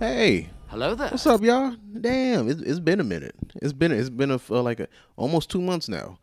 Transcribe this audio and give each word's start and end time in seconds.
Hey, 0.00 0.48
Hello 0.68 0.94
there. 0.96 1.10
what's 1.10 1.26
up, 1.26 1.42
y'all? 1.42 1.76
Damn, 2.00 2.48
it's, 2.48 2.60
it's 2.60 2.80
been 2.80 2.98
a 2.98 3.04
minute. 3.04 3.34
It's 3.62 3.72
been 3.72 3.92
it's 3.92 4.10
been 4.10 4.32
a 4.32 4.40
uh, 4.50 4.60
like 4.62 4.80
a, 4.80 4.88
almost 5.16 5.50
two 5.50 5.60
months 5.62 5.88
now. 5.88 6.18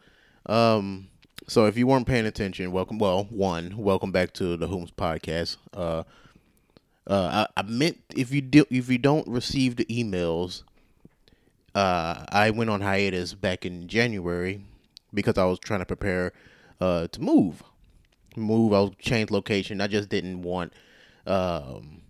Um, 0.46 1.08
so 1.48 1.66
if 1.68 1.78
you 1.78 1.88
weren't 1.88 2.06
paying 2.06 2.26
attention, 2.26 2.72
welcome. 2.74 3.00
Well, 3.00 3.24
one, 3.30 3.78
welcome 3.78 4.12
back 4.12 4.34
to 4.34 4.58
the 4.58 4.68
Whomst 4.68 4.94
podcast. 4.96 5.56
Uh, 5.74 6.04
uh, 7.08 7.46
I, 7.56 7.62
I 7.62 7.64
meant 7.64 8.00
if 8.14 8.32
you 8.34 8.42
do 8.42 8.66
if 8.70 8.90
you 8.90 8.98
don't 8.98 9.28
receive 9.28 9.78
the 9.78 9.86
emails, 9.86 10.64
uh, 11.74 12.26
I 12.30 12.50
went 12.52 12.70
on 12.70 12.82
hiatus 12.82 13.34
back 13.34 13.66
in 13.66 13.88
January 13.88 14.66
because 15.14 15.38
I 15.38 15.46
was 15.46 15.60
trying 15.60 15.80
to 15.80 15.86
prepare 15.86 16.34
uh 16.82 17.08
to 17.08 17.22
move, 17.22 17.64
move. 18.36 18.74
I 18.74 18.82
was 18.82 18.92
change 19.00 19.32
location. 19.32 19.80
I 19.80 19.88
just 19.88 20.10
didn't 20.10 20.42
want 20.42 20.74
um 21.26 22.01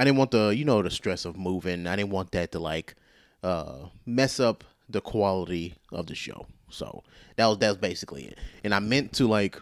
I 0.00 0.04
didn't 0.04 0.16
want 0.16 0.30
the 0.30 0.48
you 0.48 0.64
know 0.64 0.80
the 0.80 0.90
stress 0.90 1.26
of 1.26 1.36
moving. 1.36 1.86
I 1.86 1.94
didn't 1.94 2.08
want 2.08 2.32
that 2.32 2.52
to 2.52 2.58
like 2.58 2.94
uh 3.42 3.88
mess 4.06 4.40
up 4.40 4.64
the 4.88 5.02
quality 5.02 5.74
of 5.92 6.06
the 6.06 6.14
show. 6.14 6.46
So 6.70 7.04
that 7.36 7.44
was 7.44 7.58
that's 7.58 7.76
basically 7.76 8.24
it. 8.24 8.38
And 8.64 8.74
I 8.74 8.78
meant 8.78 9.12
to 9.14 9.28
like 9.28 9.60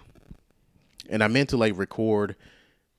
and 1.11 1.25
I 1.25 1.27
meant 1.27 1.49
to 1.49 1.57
like 1.57 1.77
record 1.77 2.37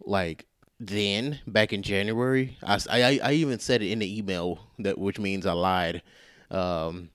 like 0.01 0.47
then 0.81 1.39
back 1.47 1.71
in 1.71 1.81
January. 1.81 2.57
I 2.61 2.77
I 3.23 3.31
even 3.31 3.59
said 3.59 3.81
it 3.81 3.91
in 3.91 3.99
the 3.99 4.17
email 4.19 4.59
that 4.79 4.97
which 4.97 5.17
means 5.17 5.45
I 5.45 5.53
lied. 5.53 6.01
Um 6.51 7.09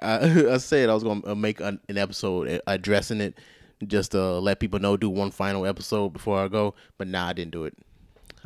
I, 0.00 0.16
I 0.54 0.56
said 0.56 0.90
I 0.90 0.94
was 0.94 1.04
going 1.04 1.22
to 1.22 1.36
make 1.36 1.60
an, 1.60 1.78
an 1.88 1.96
episode 1.96 2.60
addressing 2.66 3.20
it 3.20 3.38
just 3.86 4.10
to 4.12 4.40
let 4.40 4.58
people 4.58 4.80
know 4.80 4.96
do 4.96 5.08
one 5.08 5.30
final 5.30 5.64
episode 5.64 6.08
before 6.08 6.40
I 6.40 6.48
go, 6.48 6.74
but 6.98 7.06
nah, 7.06 7.28
I 7.28 7.34
didn't 7.34 7.52
do 7.52 7.64
it. 7.66 7.76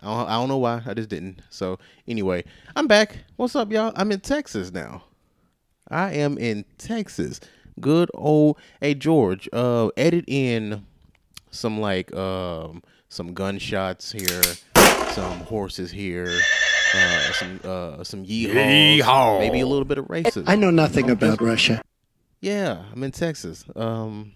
I 0.05 0.07
don't, 0.19 0.29
I 0.29 0.33
don't 0.35 0.49
know 0.49 0.59
why. 0.59 0.83
I 0.85 0.93
just 0.93 1.09
didn't. 1.09 1.41
So 1.49 1.79
anyway, 2.07 2.45
I'm 2.77 2.87
back. 2.87 3.19
What's 3.37 3.57
up, 3.57 3.73
y'all? 3.73 3.93
I'm 3.97 4.13
in 4.13 4.21
Texas 4.21 4.71
now. 4.71 5.05
I 5.89 6.13
am 6.13 6.37
in 6.37 6.67
Texas. 6.77 7.41
Good 7.81 8.11
old 8.13 8.59
hey 8.81 8.95
George. 8.95 9.49
Uh, 9.53 9.89
edit 9.97 10.25
in 10.29 10.85
some 11.51 11.81
like 11.81 12.15
um 12.15 12.83
some 13.09 13.33
gunshots 13.33 14.13
here, 14.13 14.43
some 15.13 15.41
horses 15.41 15.91
here, 15.91 16.39
uh, 16.95 17.33
some 17.33 17.61
uh 17.65 18.05
some 18.05 18.25
yeehaws, 18.27 18.99
Yeehaw. 19.01 19.39
maybe 19.39 19.61
a 19.61 19.67
little 19.67 19.87
bit 19.87 19.99
of 19.99 20.07
racism. 20.09 20.45
I 20.47 20.57
know 20.57 20.71
nothing 20.71 21.09
about 21.11 21.41
Russia. 21.41 21.83
Yeah, 22.41 22.83
I'm 22.93 23.03
in 23.03 23.11
Texas. 23.11 23.65
Um, 23.75 24.33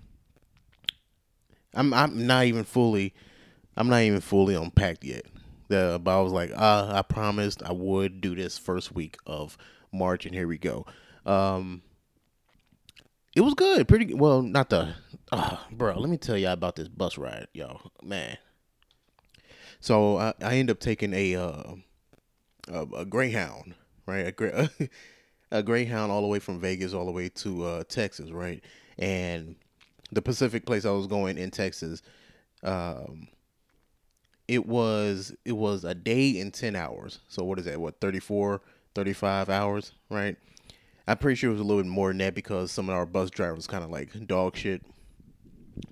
I'm 1.75 1.93
I'm 1.93 2.27
not 2.27 2.47
even 2.47 2.65
fully, 2.65 3.13
I'm 3.77 3.89
not 3.89 4.01
even 4.01 4.21
fully 4.23 4.55
unpacked 4.55 5.05
yet. 5.05 5.27
The 5.69 6.01
but 6.03 6.19
I 6.19 6.21
was 6.23 6.33
like, 6.33 6.51
uh, 6.55 6.91
I 6.93 7.03
promised 7.03 7.63
I 7.63 7.73
would 7.73 8.21
do 8.21 8.35
this 8.35 8.59
first 8.59 8.95
week 8.95 9.19
of 9.27 9.57
March, 9.93 10.27
and 10.27 10.35
here 10.35 10.49
we 10.49 10.59
go. 10.59 10.87
Um, 11.27 11.83
it 13.37 13.43
was 13.43 13.55
good, 13.55 13.87
pretty. 13.87 14.15
Well, 14.15 14.43
not 14.43 14.71
the, 14.71 14.95
uh, 15.31 15.59
bro. 15.71 15.99
Let 15.99 16.11
me 16.11 16.17
tell 16.17 16.37
y'all 16.37 16.53
about 16.53 16.77
this 16.77 16.89
bus 16.89 17.19
ride, 17.19 17.49
y'all. 17.53 17.93
man. 18.03 18.39
So 19.81 20.17
I 20.19 20.35
I 20.43 20.57
end 20.57 20.71
up 20.71 20.81
taking 20.81 21.13
a 21.15 21.37
uh, 21.37 21.75
a, 22.69 22.83
a 22.97 23.05
Greyhound, 23.05 23.75
right? 24.07 24.35
A, 24.41 24.71
a 25.51 25.63
Greyhound 25.63 26.11
all 26.11 26.23
the 26.23 26.29
way 26.29 26.39
from 26.39 26.61
Vegas 26.61 26.95
all 26.95 27.07
the 27.07 27.13
way 27.13 27.29
to 27.29 27.65
uh, 27.65 27.85
Texas, 27.89 28.31
right? 28.31 28.63
And 28.99 29.57
the 30.11 30.23
Pacific 30.23 30.67
place 30.67 30.85
I 30.85 30.91
was 30.91 31.07
going 31.07 31.39
in 31.39 31.51
Texas, 31.51 32.03
um, 32.63 33.29
it 34.49 34.67
was 34.67 35.35
it 35.45 35.53
was 35.53 35.85
a 35.85 35.95
day 35.95 36.41
and 36.41 36.53
10 36.53 36.75
hours. 36.75 37.21
So 37.29 37.45
what 37.45 37.59
is 37.59 37.67
that? 37.67 37.81
What 37.81 38.01
34, 38.01 38.63
35 38.95 39.51
hours, 39.51 39.93
right? 40.11 40.37
I'm 41.07 41.19
pretty 41.19 41.37
sure 41.37 41.51
it 41.51 41.53
was 41.53 41.61
a 41.61 41.65
little 41.65 41.83
bit 41.83 41.89
more 41.89 42.09
than 42.09 42.19
that 42.19 42.35
because 42.35 42.73
some 42.73 42.89
of 42.89 42.95
our 42.95 43.07
bus 43.07 43.31
drivers 43.31 43.67
kind 43.67 43.85
of 43.85 43.91
like 43.91 44.27
dog 44.27 44.57
shit. 44.57 44.83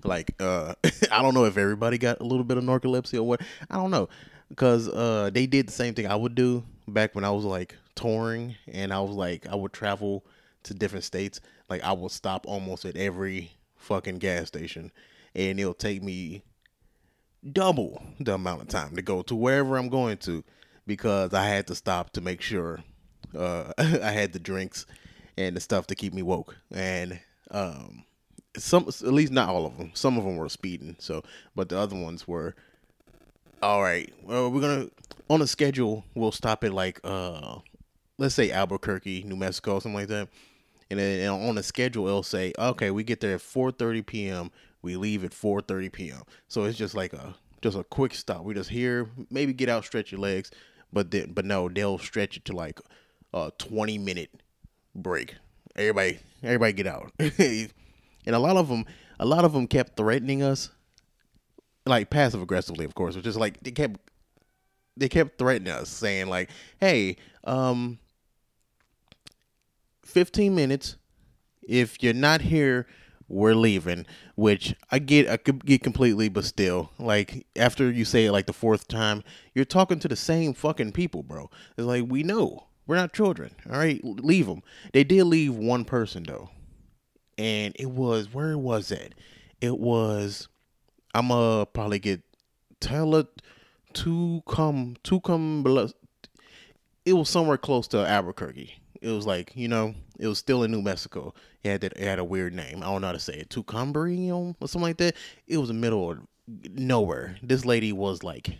Like 0.03 0.35
uh 0.41 0.73
I 1.11 1.21
don't 1.21 1.33
know 1.33 1.45
if 1.45 1.57
everybody 1.57 1.97
got 1.97 2.19
a 2.19 2.23
little 2.23 2.43
bit 2.43 2.57
of 2.57 2.63
narcolepsy 2.63 3.15
or 3.15 3.23
what. 3.23 3.41
I 3.69 3.75
don't 3.75 3.91
know 3.91 4.09
because 4.49 4.89
uh 4.89 5.29
they 5.31 5.45
did 5.45 5.67
the 5.67 5.73
same 5.73 5.93
thing 5.93 6.07
I 6.07 6.15
would 6.15 6.35
do 6.35 6.63
back 6.87 7.13
when 7.15 7.23
I 7.23 7.31
was 7.31 7.45
like 7.45 7.75
touring 7.95 8.55
and 8.67 8.91
I 8.91 8.99
was 8.99 9.15
like 9.15 9.47
I 9.47 9.55
would 9.55 9.71
travel 9.71 10.25
to 10.63 10.73
different 10.73 11.05
states. 11.05 11.41
Like 11.69 11.83
I 11.83 11.93
would 11.93 12.11
stop 12.11 12.47
almost 12.47 12.85
at 12.85 12.97
every 12.97 13.51
fucking 13.75 14.17
gas 14.17 14.47
station 14.47 14.91
and 15.35 15.59
it'll 15.59 15.73
take 15.73 16.01
me 16.01 16.43
double 17.53 18.03
the 18.19 18.33
amount 18.33 18.61
of 18.61 18.67
time 18.67 18.95
to 18.95 19.01
go 19.01 19.21
to 19.23 19.35
wherever 19.35 19.77
I'm 19.77 19.89
going 19.89 20.17
to 20.19 20.43
because 20.85 21.33
I 21.33 21.45
had 21.47 21.67
to 21.67 21.75
stop 21.75 22.11
to 22.11 22.21
make 22.21 22.41
sure 22.41 22.83
uh, 23.37 23.73
I 23.77 24.11
had 24.11 24.33
the 24.33 24.39
drinks 24.39 24.85
and 25.37 25.55
the 25.55 25.59
stuff 25.59 25.87
to 25.87 25.95
keep 25.95 26.13
me 26.13 26.21
woke. 26.21 26.57
And 26.71 27.19
um, 27.51 28.03
some, 28.57 28.87
at 28.87 29.13
least 29.13 29.31
not 29.31 29.49
all 29.49 29.65
of 29.65 29.77
them. 29.77 29.91
Some 29.93 30.17
of 30.17 30.23
them 30.23 30.37
were 30.37 30.49
speeding. 30.49 30.95
So, 30.99 31.23
but 31.55 31.69
the 31.69 31.77
other 31.77 31.95
ones 31.95 32.27
were 32.27 32.55
all 33.61 33.81
right. 33.81 34.11
Well, 34.23 34.51
we're 34.51 34.61
gonna 34.61 34.89
on 35.29 35.41
a 35.41 35.47
schedule. 35.47 36.05
We'll 36.15 36.31
stop 36.31 36.63
at 36.63 36.73
like 36.73 36.99
uh, 37.03 37.59
let's 38.17 38.35
say 38.35 38.51
Albuquerque, 38.51 39.23
New 39.23 39.35
Mexico, 39.35 39.79
something 39.79 39.99
like 39.99 40.09
that. 40.09 40.29
And 40.89 40.99
then 40.99 41.29
on 41.29 41.55
the 41.55 41.63
schedule, 41.63 42.07
it'll 42.07 42.23
say, 42.23 42.53
okay, 42.57 42.91
we 42.91 43.03
get 43.03 43.19
there 43.19 43.35
at 43.35 43.41
4:30 43.41 44.05
p.m. 44.05 44.51
We 44.87 44.95
leave 44.95 45.25
at 45.25 45.31
4:30 45.31 45.91
p.m. 45.91 46.21
So 46.47 46.63
it's 46.63 46.77
just 46.77 46.95
like 46.95 47.11
a 47.11 47.35
just 47.61 47.77
a 47.77 47.83
quick 47.83 48.13
stop. 48.15 48.43
We 48.43 48.53
just 48.53 48.69
here, 48.69 49.09
maybe 49.29 49.51
get 49.51 49.67
out, 49.67 49.83
stretch 49.83 50.13
your 50.13 50.21
legs, 50.21 50.49
but 50.93 51.11
then 51.11 51.33
but 51.33 51.43
no, 51.43 51.67
they'll 51.67 51.97
stretch 51.97 52.37
it 52.37 52.45
to 52.45 52.53
like 52.53 52.79
a 53.33 53.51
20 53.57 53.97
minute 53.97 54.31
break. 54.95 55.35
Everybody, 55.75 56.19
everybody, 56.41 56.71
get 56.71 56.87
out. 56.87 57.11
and 57.19 57.69
a 58.25 58.39
lot 58.39 58.55
of 58.55 58.69
them, 58.69 58.85
a 59.19 59.25
lot 59.25 59.43
of 59.43 59.51
them 59.51 59.67
kept 59.67 59.97
threatening 59.97 60.41
us, 60.41 60.69
like 61.85 62.09
passive 62.09 62.41
aggressively, 62.41 62.85
of 62.85 62.95
course. 62.95 63.17
Which 63.17 63.27
is 63.27 63.35
like 63.35 63.61
they 63.61 63.71
kept 63.71 63.99
they 64.95 65.09
kept 65.09 65.37
threatening 65.37 65.73
us, 65.73 65.89
saying 65.89 66.27
like, 66.27 66.49
"Hey, 66.79 67.17
um, 67.43 67.99
15 70.05 70.55
minutes. 70.55 70.95
If 71.61 72.01
you're 72.01 72.13
not 72.13 72.39
here, 72.39 72.87
we're 73.27 73.55
leaving. 73.55 74.05
Which 74.35 74.75
I 74.91 74.99
get, 74.99 75.29
I 75.29 75.37
could 75.37 75.65
get 75.65 75.83
completely, 75.83 76.29
but 76.29 76.45
still, 76.45 76.91
like 76.99 77.45
after 77.55 77.91
you 77.91 78.05
say 78.05 78.25
it 78.25 78.31
like 78.31 78.45
the 78.45 78.53
fourth 78.53 78.87
time, 78.87 79.23
you're 79.53 79.65
talking 79.65 79.99
to 79.99 80.07
the 80.07 80.15
same 80.15 80.53
fucking 80.53 80.91
people, 80.93 81.23
bro. 81.23 81.49
It's 81.77 81.87
like 81.87 82.05
we 82.07 82.23
know 82.23 82.67
we're 82.85 82.95
not 82.95 83.13
children. 83.13 83.55
All 83.69 83.77
right, 83.77 83.99
leave 84.03 84.47
them. 84.47 84.63
They 84.93 85.03
did 85.03 85.25
leave 85.25 85.55
one 85.55 85.85
person 85.85 86.23
though, 86.23 86.49
and 87.37 87.75
it 87.77 87.89
was 87.89 88.33
where 88.33 88.57
was 88.57 88.91
it? 88.91 89.13
It 89.61 89.77
was. 89.77 90.47
I'm 91.13 91.29
gonna 91.29 91.65
probably 91.65 91.99
get 91.99 92.21
it 92.81 93.41
to 93.93 94.43
come 94.47 94.95
to 95.03 95.19
come 95.21 95.63
it 97.05 97.13
was 97.13 97.29
somewhere 97.29 97.57
close 97.57 97.87
to 97.87 98.05
Albuquerque. 98.05 98.81
It 99.01 99.09
was 99.09 99.25
like 99.25 99.53
you 99.55 99.67
know, 99.67 99.93
it 100.19 100.27
was 100.27 100.37
still 100.37 100.63
in 100.63 100.71
New 100.71 100.81
Mexico. 100.81 101.33
It 101.63 101.69
had 101.69 101.81
that, 101.81 101.93
it 101.93 102.03
had 102.03 102.19
a 102.19 102.23
weird 102.23 102.53
name. 102.53 102.83
I 102.83 102.87
don't 102.87 103.01
know 103.01 103.07
how 103.07 103.13
to 103.13 103.19
say 103.19 103.35
it. 103.35 103.49
Tucumberino 103.49 104.55
or 104.59 104.67
something 104.67 104.81
like 104.81 104.97
that. 104.97 105.15
It 105.47 105.57
was 105.57 105.69
the 105.69 105.73
middle 105.73 106.11
of 106.11 106.19
nowhere. 106.47 107.37
This 107.41 107.65
lady 107.65 107.91
was 107.91 108.23
like, 108.23 108.57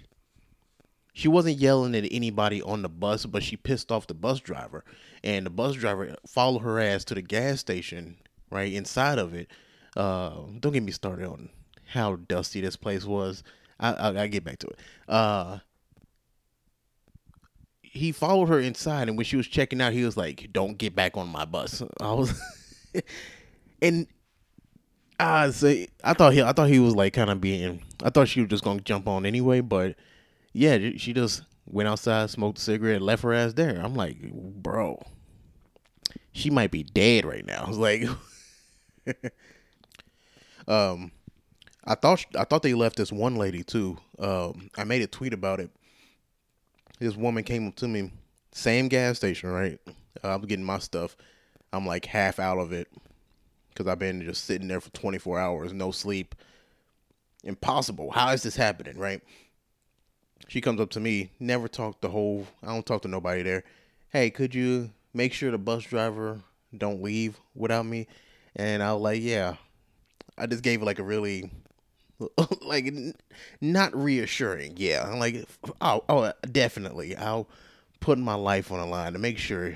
she 1.14 1.28
wasn't 1.28 1.58
yelling 1.58 1.96
at 1.96 2.08
anybody 2.12 2.62
on 2.62 2.82
the 2.82 2.90
bus, 2.90 3.26
but 3.26 3.44
she 3.44 3.58
pissed 3.58 3.92
off 3.92 4.08
the 4.08 4.14
bus 4.14 4.40
driver, 4.40 4.84
and 5.24 5.46
the 5.46 5.50
bus 5.50 5.76
driver 5.76 6.16
followed 6.28 6.60
her 6.60 6.80
ass 6.80 7.04
to 7.06 7.16
the 7.16 7.22
gas 7.22 7.60
station 7.60 8.18
right 8.52 8.72
inside 8.72 9.18
of 9.20 9.34
it. 9.34 9.50
Uh, 9.96 10.42
don't 10.60 10.74
get 10.74 10.84
me 10.84 10.92
started 10.92 11.28
on 11.28 11.50
how 11.92 12.18
dusty 12.18 12.62
this 12.62 12.76
place 12.76 13.06
was. 13.06 13.44
I 13.80 13.94
I, 13.94 14.22
I 14.24 14.28
get 14.28 14.44
back 14.44 14.60
to 14.60 14.68
it. 14.68 14.80
Uh, 15.08 15.60
he 17.98 18.12
followed 18.12 18.48
her 18.48 18.60
inside, 18.60 19.10
and 19.10 19.18
when 19.18 19.26
she 19.26 19.36
was 19.36 19.48
checking 19.48 19.82
out, 19.82 19.94
he 19.94 20.04
was 20.04 20.16
like, 20.16 20.50
"Don't 20.54 20.78
get 20.78 20.96
back 20.96 21.18
on 21.18 21.28
my 21.28 21.46
bus." 21.46 21.82
I 22.00 22.12
was, 22.14 22.34
and 23.82 24.08
I 25.20 25.50
say, 25.52 25.88
I 26.04 26.14
thought 26.14 26.34
he, 26.34 26.42
I 26.42 26.54
thought 26.54 26.70
he 26.70 26.80
was 26.80 26.96
like 26.96 27.14
kind 27.14 27.30
of 27.30 27.42
being, 27.42 27.84
I 28.04 28.10
thought 28.10 28.28
she 28.28 28.42
was 28.42 28.50
just 28.50 28.64
gonna 28.64 28.82
jump 28.82 29.08
on 29.08 29.26
anyway, 29.26 29.62
but 29.62 29.96
yeah, 30.54 30.78
she 30.98 31.14
just 31.14 31.42
went 31.66 31.90
outside, 31.90 32.30
smoked 32.30 32.60
a 32.60 32.62
cigarette, 32.62 33.02
left 33.02 33.24
her 33.24 33.34
ass 33.34 33.54
there. 33.54 33.80
I'm 33.82 33.96
like, 33.96 34.32
bro, 34.32 35.02
she 36.32 36.50
might 36.50 36.72
be 36.72 36.84
dead 36.84 37.26
right 37.26 37.46
now. 37.46 37.64
I 37.66 37.68
was 37.68 37.78
like, 37.80 38.04
um, 40.68 41.12
I 41.84 41.96
thought 41.96 42.26
I 42.38 42.44
thought 42.44 42.62
they 42.62 42.74
left 42.74 42.98
this 42.98 43.12
one 43.12 43.36
lady 43.36 43.64
too. 43.64 43.98
Um, 44.20 44.70
I 44.78 44.84
made 44.84 45.02
a 45.02 45.08
tweet 45.08 45.34
about 45.34 45.60
it 45.60 45.72
this 47.00 47.16
woman 47.16 47.44
came 47.44 47.68
up 47.68 47.76
to 47.78 47.88
me, 47.88 48.12
same 48.52 48.88
gas 48.88 49.18
station, 49.18 49.52
right? 49.52 49.80
Uh, 50.24 50.36
I'm 50.36 50.42
getting 50.42 50.66
my 50.66 50.80
stuff. 50.80 51.16
I'm 51.72 51.86
like 51.86 52.06
half 52.06 52.40
out 52.40 52.58
of 52.58 52.72
it 52.72 52.88
because 53.70 53.88
I've 53.88 54.00
been 54.00 54.22
just 54.22 54.46
sitting 54.46 54.68
there 54.68 54.82
for 54.82 54.90
24 54.92 55.40
hours, 55.40 55.74
no 55.74 55.92
sleep. 55.92 56.36
Impossible. 57.44 58.12
How 58.12 58.32
is 58.32 58.44
this 58.44 58.56
happening, 58.56 58.98
right? 58.98 59.22
she 60.48 60.62
comes 60.62 60.80
up 60.80 60.90
to 60.92 61.00
me, 61.00 61.32
never 61.40 61.68
talk 61.68 62.02
the 62.02 62.10
whole. 62.10 62.48
I 62.64 62.68
don't 62.68 62.86
talk 62.86 63.02
to 63.04 63.08
nobody 63.08 63.44
there. 63.44 63.64
Hey, 64.10 64.30
could 64.30 64.56
you 64.56 64.92
make 65.14 65.34
sure 65.34 65.52
the 65.52 65.58
bus 65.58 65.84
driver 65.84 66.42
don't 66.76 67.04
leave 67.04 67.38
without 67.54 67.86
me? 67.86 68.08
And 68.56 68.82
I 68.82 68.94
was 68.94 69.02
like, 69.02 69.22
yeah. 69.22 69.56
I 70.38 70.46
just 70.46 70.64
gave 70.64 70.82
like 70.82 71.00
a 71.00 71.04
really, 71.04 71.52
like, 72.62 72.92
not 73.62 73.96
reassuring. 73.96 74.74
Yeah, 74.78 75.08
like, 75.14 75.48
oh, 75.82 76.04
oh, 76.10 76.34
definitely. 76.52 77.16
I'll 77.16 77.48
put 78.00 78.18
my 78.18 78.36
life 78.36 78.72
on 78.72 78.80
the 78.80 78.86
line 78.86 79.14
to 79.14 79.20
make 79.20 79.38
sure. 79.38 79.76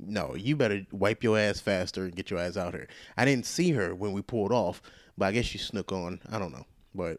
No, 0.00 0.36
you 0.36 0.54
better 0.54 0.86
wipe 0.92 1.24
your 1.24 1.36
ass 1.36 1.58
faster 1.58 2.04
and 2.04 2.14
get 2.14 2.30
your 2.30 2.38
ass 2.38 2.56
out 2.56 2.72
here. 2.72 2.86
I 3.16 3.24
didn't 3.24 3.46
see 3.46 3.72
her 3.72 3.94
when 3.96 4.12
we 4.12 4.22
pulled 4.22 4.52
off, 4.52 4.80
but 5.16 5.26
I 5.26 5.32
guess 5.32 5.44
she 5.46 5.58
snuck 5.58 5.90
on. 5.90 6.20
I 6.30 6.38
don't 6.38 6.52
know, 6.52 6.66
but 6.94 7.18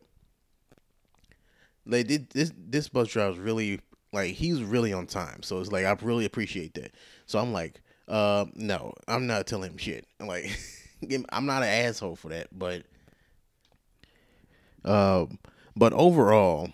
like 1.86 2.08
this. 2.08 2.54
This 2.58 2.88
bus 2.88 3.10
driver's 3.10 3.38
really 3.38 3.82
like 4.14 4.34
he's 4.34 4.64
really 4.64 4.94
on 4.94 5.08
time, 5.08 5.44
so 5.44 5.60
it's 5.60 5.74
like 5.74 5.84
I 5.84 5.92
really 6.02 6.24
appreciate 6.24 6.74
that. 6.76 6.94
So 7.26 7.38
I'm 7.38 7.52
like, 7.52 7.82
uh, 8.10 8.46
no, 8.56 8.94
I'm 9.08 9.28
not 9.28 9.46
telling 9.48 9.72
him 9.72 9.78
shit. 9.78 10.06
I'm 10.20 10.28
like, 10.28 10.50
I'm 11.30 11.46
not 11.46 11.64
an 11.64 11.70
asshole 11.70 12.16
for 12.16 12.30
that, 12.30 12.48
but, 12.58 12.84
um, 14.86 15.40
but 15.76 15.94
overall, 15.94 16.70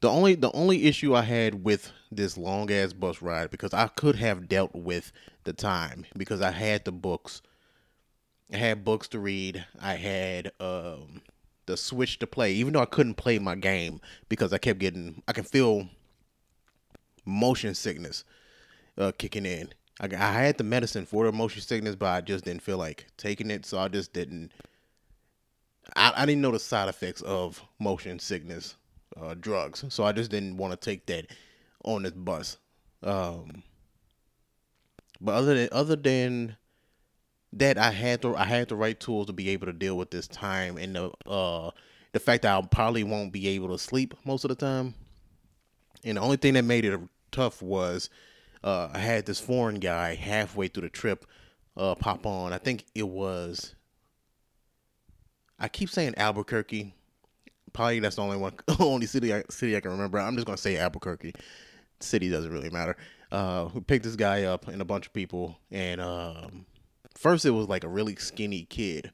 the 0.00 0.08
only 0.08 0.34
the 0.34 0.52
only 0.52 0.84
issue 0.84 1.14
I 1.14 1.22
had 1.22 1.64
with 1.64 1.90
this 2.10 2.36
long 2.36 2.70
ass 2.70 2.92
bus 2.92 3.22
ride 3.22 3.50
because 3.50 3.72
I 3.72 3.88
could 3.88 4.16
have 4.16 4.48
dealt 4.48 4.74
with 4.74 5.12
the 5.44 5.52
time 5.52 6.06
because 6.16 6.40
I 6.40 6.50
had 6.50 6.84
the 6.84 6.92
books. 6.92 7.42
I 8.52 8.58
had 8.58 8.84
books 8.84 9.08
to 9.08 9.18
read. 9.18 9.64
I 9.80 9.94
had 9.94 10.52
um 10.60 11.22
the 11.66 11.76
switch 11.76 12.18
to 12.18 12.26
play, 12.26 12.52
even 12.52 12.74
though 12.74 12.82
I 12.82 12.86
couldn't 12.86 13.14
play 13.14 13.38
my 13.38 13.54
game 13.54 14.00
because 14.28 14.52
I 14.52 14.58
kept 14.58 14.78
getting 14.78 15.22
I 15.26 15.32
can 15.32 15.44
feel 15.44 15.88
motion 17.24 17.74
sickness 17.74 18.24
uh, 18.98 19.12
kicking 19.16 19.46
in. 19.46 19.72
I, 20.00 20.06
I 20.06 20.32
had 20.32 20.58
the 20.58 20.64
medicine 20.64 21.06
for 21.06 21.24
the 21.24 21.32
motion 21.32 21.62
sickness, 21.62 21.94
but 21.96 22.06
I 22.06 22.20
just 22.20 22.44
didn't 22.44 22.62
feel 22.62 22.78
like 22.78 23.06
taking 23.16 23.50
it, 23.50 23.64
so 23.66 23.78
I 23.78 23.88
just 23.88 24.12
didn't. 24.12 24.52
I, 25.96 26.12
I 26.16 26.26
didn't 26.26 26.42
know 26.42 26.50
the 26.50 26.58
side 26.58 26.88
effects 26.88 27.22
of 27.22 27.62
motion 27.78 28.18
sickness 28.18 28.76
uh, 29.20 29.34
drugs, 29.34 29.84
so 29.88 30.04
I 30.04 30.12
just 30.12 30.30
didn't 30.30 30.56
want 30.56 30.72
to 30.72 30.76
take 30.76 31.06
that 31.06 31.26
on 31.84 32.02
this 32.02 32.12
bus. 32.12 32.56
Um, 33.02 33.62
but 35.20 35.34
other 35.34 35.54
than 35.54 35.68
other 35.72 35.96
than 35.96 36.56
that, 37.52 37.78
I 37.78 37.90
had 37.90 38.22
the 38.22 38.34
I 38.34 38.44
had 38.44 38.68
the 38.68 38.76
right 38.76 38.98
tools 38.98 39.26
to 39.26 39.32
be 39.32 39.50
able 39.50 39.66
to 39.66 39.72
deal 39.72 39.96
with 39.96 40.10
this 40.10 40.26
time 40.26 40.76
and 40.76 40.96
the 40.96 41.10
uh 41.26 41.70
the 42.12 42.20
fact 42.20 42.42
that 42.42 42.56
I 42.56 42.66
probably 42.66 43.04
won't 43.04 43.32
be 43.32 43.48
able 43.48 43.68
to 43.68 43.78
sleep 43.78 44.14
most 44.24 44.44
of 44.44 44.48
the 44.48 44.54
time. 44.54 44.94
And 46.04 46.16
the 46.16 46.20
only 46.20 46.36
thing 46.36 46.54
that 46.54 46.64
made 46.64 46.84
it 46.84 47.00
tough 47.32 47.60
was 47.60 48.08
uh, 48.62 48.88
I 48.92 48.98
had 48.98 49.26
this 49.26 49.40
foreign 49.40 49.80
guy 49.80 50.14
halfway 50.14 50.68
through 50.68 50.82
the 50.84 50.90
trip 50.90 51.26
uh, 51.76 51.94
pop 51.96 52.24
on. 52.24 52.52
I 52.52 52.58
think 52.58 52.86
it 52.94 53.08
was. 53.08 53.74
I 55.58 55.68
keep 55.68 55.90
saying 55.90 56.14
Albuquerque. 56.16 56.94
Probably 57.72 58.00
that's 58.00 58.16
the 58.16 58.22
only 58.22 58.36
one, 58.36 58.54
only 58.80 59.06
city 59.06 59.34
I, 59.34 59.42
city 59.50 59.76
I 59.76 59.80
can 59.80 59.90
remember. 59.90 60.18
I'm 60.18 60.34
just 60.34 60.46
gonna 60.46 60.58
say 60.58 60.76
Albuquerque. 60.76 61.34
City 62.00 62.28
doesn't 62.28 62.52
really 62.52 62.70
matter. 62.70 62.96
Uh, 63.32 63.68
we 63.72 63.80
picked 63.80 64.04
this 64.04 64.16
guy 64.16 64.44
up 64.44 64.68
and 64.68 64.82
a 64.82 64.84
bunch 64.84 65.06
of 65.06 65.12
people, 65.12 65.58
and 65.70 66.00
um, 66.00 66.66
first 67.16 67.44
it 67.44 67.50
was 67.50 67.68
like 67.68 67.84
a 67.84 67.88
really 67.88 68.14
skinny 68.16 68.64
kid 68.64 69.10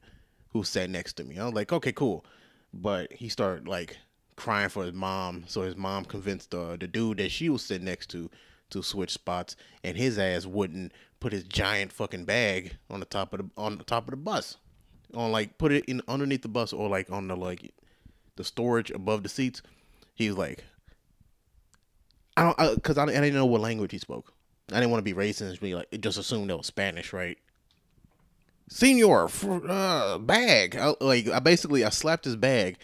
who 0.49 0.63
sat 0.63 0.89
next 0.89 1.13
to 1.13 1.23
me. 1.23 1.39
I 1.39 1.45
was 1.45 1.53
like, 1.53 1.71
okay, 1.71 1.91
cool, 1.91 2.25
but 2.73 3.11
he 3.13 3.29
started 3.29 3.67
like 3.67 3.97
crying 4.35 4.69
for 4.69 4.83
his 4.83 4.93
mom, 4.93 5.45
so 5.47 5.61
his 5.61 5.77
mom 5.77 6.05
convinced 6.05 6.53
uh, 6.53 6.75
the 6.75 6.87
dude 6.87 7.17
that 7.17 7.31
she 7.31 7.49
was 7.49 7.63
sitting 7.63 7.85
next 7.85 8.09
to 8.11 8.29
to 8.71 8.81
switch 8.81 9.11
spots, 9.11 9.55
and 9.83 9.97
his 9.97 10.17
ass 10.17 10.45
wouldn't 10.45 10.93
put 11.19 11.33
his 11.33 11.43
giant 11.43 11.91
fucking 11.91 12.25
bag 12.25 12.77
on 12.89 12.99
the 12.99 13.05
top 13.05 13.33
of 13.33 13.39
the 13.39 13.49
on 13.57 13.77
the 13.77 13.83
top 13.83 14.05
of 14.05 14.11
the 14.11 14.17
bus, 14.17 14.57
on 15.15 15.31
like 15.31 15.57
put 15.57 15.71
it 15.71 15.85
in 15.85 16.01
underneath 16.07 16.41
the 16.41 16.47
bus 16.47 16.73
or 16.73 16.89
like 16.89 17.11
on 17.11 17.27
the 17.27 17.35
like 17.35 17.73
the 18.35 18.43
storage 18.43 18.91
above 18.91 19.23
the 19.23 19.29
seats. 19.29 19.61
He 20.15 20.27
was 20.27 20.37
like, 20.37 20.63
I 22.37 22.43
don't, 22.43 22.75
because 22.75 22.97
I, 22.97 23.03
I, 23.03 23.05
I, 23.05 23.11
didn't 23.13 23.33
know 23.33 23.45
what 23.45 23.61
language 23.61 23.91
he 23.91 23.97
spoke. 23.97 24.33
I 24.71 24.75
didn't 24.75 24.91
want 24.91 25.05
to 25.05 25.13
be 25.13 25.19
racist 25.19 25.59
be 25.59 25.75
like 25.75 25.89
just 25.99 26.17
assume 26.17 26.47
that 26.47 26.57
was 26.57 26.67
Spanish, 26.67 27.13
right? 27.13 27.37
Senior, 28.69 29.27
uh, 29.67 30.17
bag. 30.17 30.77
I, 30.77 30.93
like 31.01 31.27
I 31.27 31.39
basically 31.39 31.83
I 31.83 31.89
slapped 31.89 32.25
his 32.25 32.35
bag, 32.35 32.77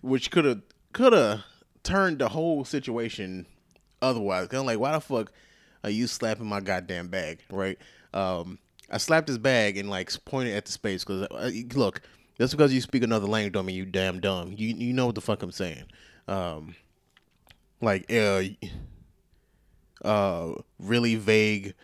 which 0.00 0.30
could 0.30 0.44
have 0.44 0.62
could 0.92 1.12
have 1.12 1.44
turned 1.82 2.20
the 2.20 2.28
whole 2.28 2.64
situation 2.64 3.46
otherwise. 4.00 4.48
Cause 4.48 4.60
I'm 4.60 4.66
like, 4.66 4.78
why 4.78 4.92
the 4.92 5.00
fuck 5.00 5.32
are 5.82 5.90
you 5.90 6.06
slapping 6.06 6.46
my 6.46 6.60
goddamn 6.60 7.08
bag, 7.08 7.40
right? 7.50 7.78
Um, 8.12 8.58
I 8.90 8.98
slapped 8.98 9.28
his 9.28 9.38
bag 9.38 9.76
and 9.76 9.90
like 9.90 10.10
pointed 10.24 10.54
at 10.54 10.66
the 10.66 10.72
space 10.72 11.04
because 11.04 11.22
uh, 11.30 11.50
look, 11.74 12.00
just 12.38 12.52
because 12.52 12.72
you 12.72 12.80
speak 12.80 13.02
another 13.02 13.26
language 13.26 13.52
don't 13.52 13.66
mean 13.66 13.76
you 13.76 13.86
damn 13.86 14.20
dumb. 14.20 14.54
You 14.56 14.74
you 14.74 14.92
know 14.92 15.06
what 15.06 15.14
the 15.14 15.20
fuck 15.20 15.42
I'm 15.42 15.52
saying. 15.52 15.84
Um, 16.28 16.74
like 17.80 18.10
uh, 18.12 18.42
uh, 20.04 20.52
really 20.78 21.16
vague 21.16 21.74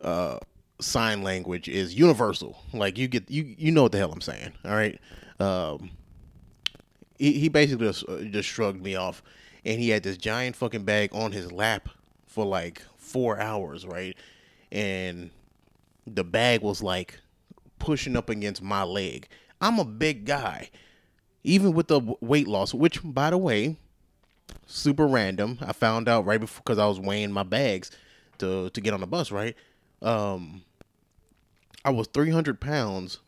uh 0.00 0.38
sign 0.80 1.22
language 1.22 1.68
is 1.68 1.94
universal. 1.94 2.58
Like 2.72 2.98
you 2.98 3.08
get 3.08 3.30
you 3.30 3.54
you 3.56 3.72
know 3.72 3.84
what 3.84 3.92
the 3.92 3.98
hell 3.98 4.12
I'm 4.12 4.20
saying. 4.20 4.52
All 4.64 4.74
right. 4.74 4.98
Um, 5.40 5.90
he, 7.18 7.32
he 7.32 7.48
basically 7.48 7.86
just, 7.86 8.08
uh, 8.08 8.22
just 8.24 8.48
shrugged 8.48 8.82
me 8.82 8.96
off 8.96 9.22
and 9.64 9.80
he 9.80 9.88
had 9.88 10.02
this 10.02 10.16
giant 10.16 10.56
fucking 10.56 10.84
bag 10.84 11.10
on 11.12 11.32
his 11.32 11.50
lap 11.50 11.88
for 12.26 12.44
like 12.44 12.82
four 12.96 13.38
hours, 13.40 13.86
right? 13.86 14.16
And 14.70 15.30
the 16.06 16.24
bag 16.24 16.62
was 16.62 16.82
like 16.82 17.20
pushing 17.78 18.16
up 18.16 18.28
against 18.28 18.62
my 18.62 18.82
leg. 18.82 19.28
I'm 19.60 19.78
a 19.78 19.84
big 19.84 20.24
guy, 20.24 20.70
even 21.42 21.72
with 21.72 21.88
the 21.88 22.00
weight 22.20 22.48
loss, 22.48 22.74
which, 22.74 23.00
by 23.02 23.30
the 23.30 23.38
way, 23.38 23.76
super 24.66 25.06
random. 25.06 25.58
I 25.60 25.72
found 25.72 26.08
out 26.08 26.26
right 26.26 26.40
before 26.40 26.62
because 26.64 26.78
I 26.78 26.86
was 26.86 27.00
weighing 27.00 27.32
my 27.32 27.44
bags 27.44 27.90
to 28.38 28.70
to 28.70 28.80
get 28.80 28.94
on 28.94 29.00
the 29.00 29.06
bus, 29.06 29.30
right? 29.30 29.56
Um, 30.02 30.62
I 31.84 31.90
was 31.90 32.06
300 32.08 32.60
pounds 32.60 33.20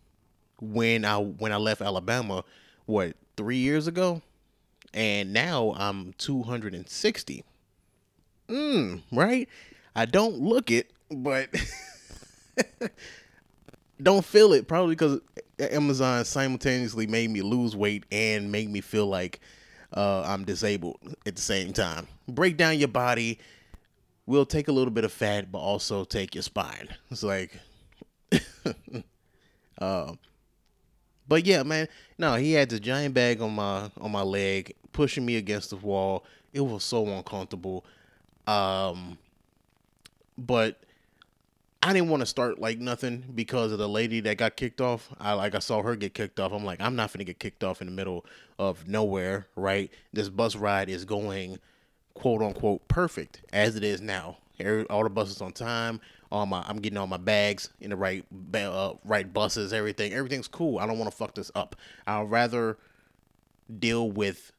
when 0.61 1.05
I 1.05 1.17
when 1.17 1.53
I 1.53 1.57
left 1.57 1.81
Alabama. 1.81 2.45
What 2.87 3.17
three 3.37 3.59
years 3.59 3.87
ago? 3.87 4.23
and 4.97 5.33
now 5.33 5.75
I'm 5.77 6.15
260. 6.15 7.45
Mm, 8.49 9.03
right? 9.13 9.49
I 9.95 10.07
don't 10.07 10.39
look 10.39 10.71
it, 10.71 10.91
but 11.11 11.51
don't 14.03 14.25
feel 14.25 14.53
it 14.53 14.69
probably 14.69 14.95
because 14.95 15.21
Amazon 15.59 16.25
simultaneously 16.25 17.07
made 17.07 17.31
me 17.31 17.43
lose 17.43 17.75
weight 17.75 18.05
and 18.11 18.53
make 18.53 18.69
me 18.69 18.81
feel 18.81 19.07
like 19.07 19.41
uh, 19.95 20.23
I'm 20.27 20.45
disabled 20.45 20.99
at 21.25 21.37
the 21.37 21.43
same 21.43 21.73
time. 21.73 22.07
Break 22.29 22.57
down 22.57 22.79
your 22.79 22.89
body. 22.89 23.39
We'll 24.27 24.47
take 24.47 24.69
a 24.69 24.73
little 24.73 24.91
bit 24.91 25.05
of 25.05 25.13
fat, 25.13 25.51
but 25.53 25.59
also 25.59 26.05
take 26.05 26.35
your 26.35 26.43
spine. 26.43 26.89
It's 27.11 27.23
like, 27.23 27.59
uh, 29.79 30.13
but 31.29 31.47
yeah, 31.47 31.63
man. 31.63 31.89
No, 32.19 32.35
he 32.35 32.53
had 32.53 32.71
this 32.71 32.81
giant 32.81 33.15
bag 33.15 33.41
on 33.41 33.55
my 33.55 33.91
on 34.01 34.11
my 34.11 34.23
leg, 34.23 34.75
pushing 34.93 35.25
me 35.25 35.37
against 35.37 35.71
the 35.71 35.77
wall. 35.77 36.25
It 36.53 36.61
was 36.61 36.83
so 36.83 37.07
uncomfortable. 37.07 37.85
Um, 38.49 39.19
but 40.37 40.81
I 41.87 41.93
didn't 41.93 42.09
want 42.09 42.21
to 42.23 42.27
start 42.27 42.59
like 42.59 42.81
nothing 42.81 43.23
because 43.33 43.71
of 43.71 43.79
the 43.79 43.89
lady 43.89 44.19
that 44.23 44.39
got 44.39 44.57
kicked 44.57 44.81
off. 44.81 45.09
I 45.21 45.35
like 45.35 45.55
I 45.55 45.61
saw 45.61 45.83
her 45.83 45.95
get 45.95 46.15
kicked 46.15 46.41
off. 46.41 46.51
I'm 46.51 46.65
like, 46.65 46.81
I'm 46.81 46.97
not 46.97 47.13
gonna 47.13 47.23
get 47.23 47.39
kicked 47.39 47.63
off 47.63 47.81
in 47.81 47.87
the 47.87 47.93
middle 47.93 48.27
of 48.59 48.89
nowhere, 48.89 49.47
right? 49.55 49.89
This 50.13 50.29
bus 50.29 50.57
ride 50.57 50.89
is 50.89 51.05
going 51.05 51.61
quote 52.15 52.43
unquote 52.43 52.89
perfect 52.89 53.43
as 53.53 53.77
it 53.77 53.85
is 53.85 54.01
now. 54.01 54.39
all 54.91 55.05
the 55.05 55.11
buses 55.11 55.41
on 55.41 55.53
time. 55.53 56.01
All 56.33 56.45
my 56.45 56.65
I'm 56.67 56.79
getting 56.79 56.99
all 56.99 57.07
my 57.07 57.19
bags 57.19 57.71
in 57.81 57.91
the 57.91 57.97
right 57.97 58.25
uh, 58.53 58.95
right 59.05 59.33
buses. 59.33 59.73
Everything 59.73 60.13
everything's 60.13 60.49
cool. 60.49 60.81
I 60.81 60.89
don't 60.89 60.99
want 60.99 61.09
to 61.09 61.17
fuck 61.17 61.37
this 61.37 61.53
up. 61.55 61.77
I'd 62.05 62.29
rather 62.29 62.79
deal 63.79 64.11
with 64.11 64.51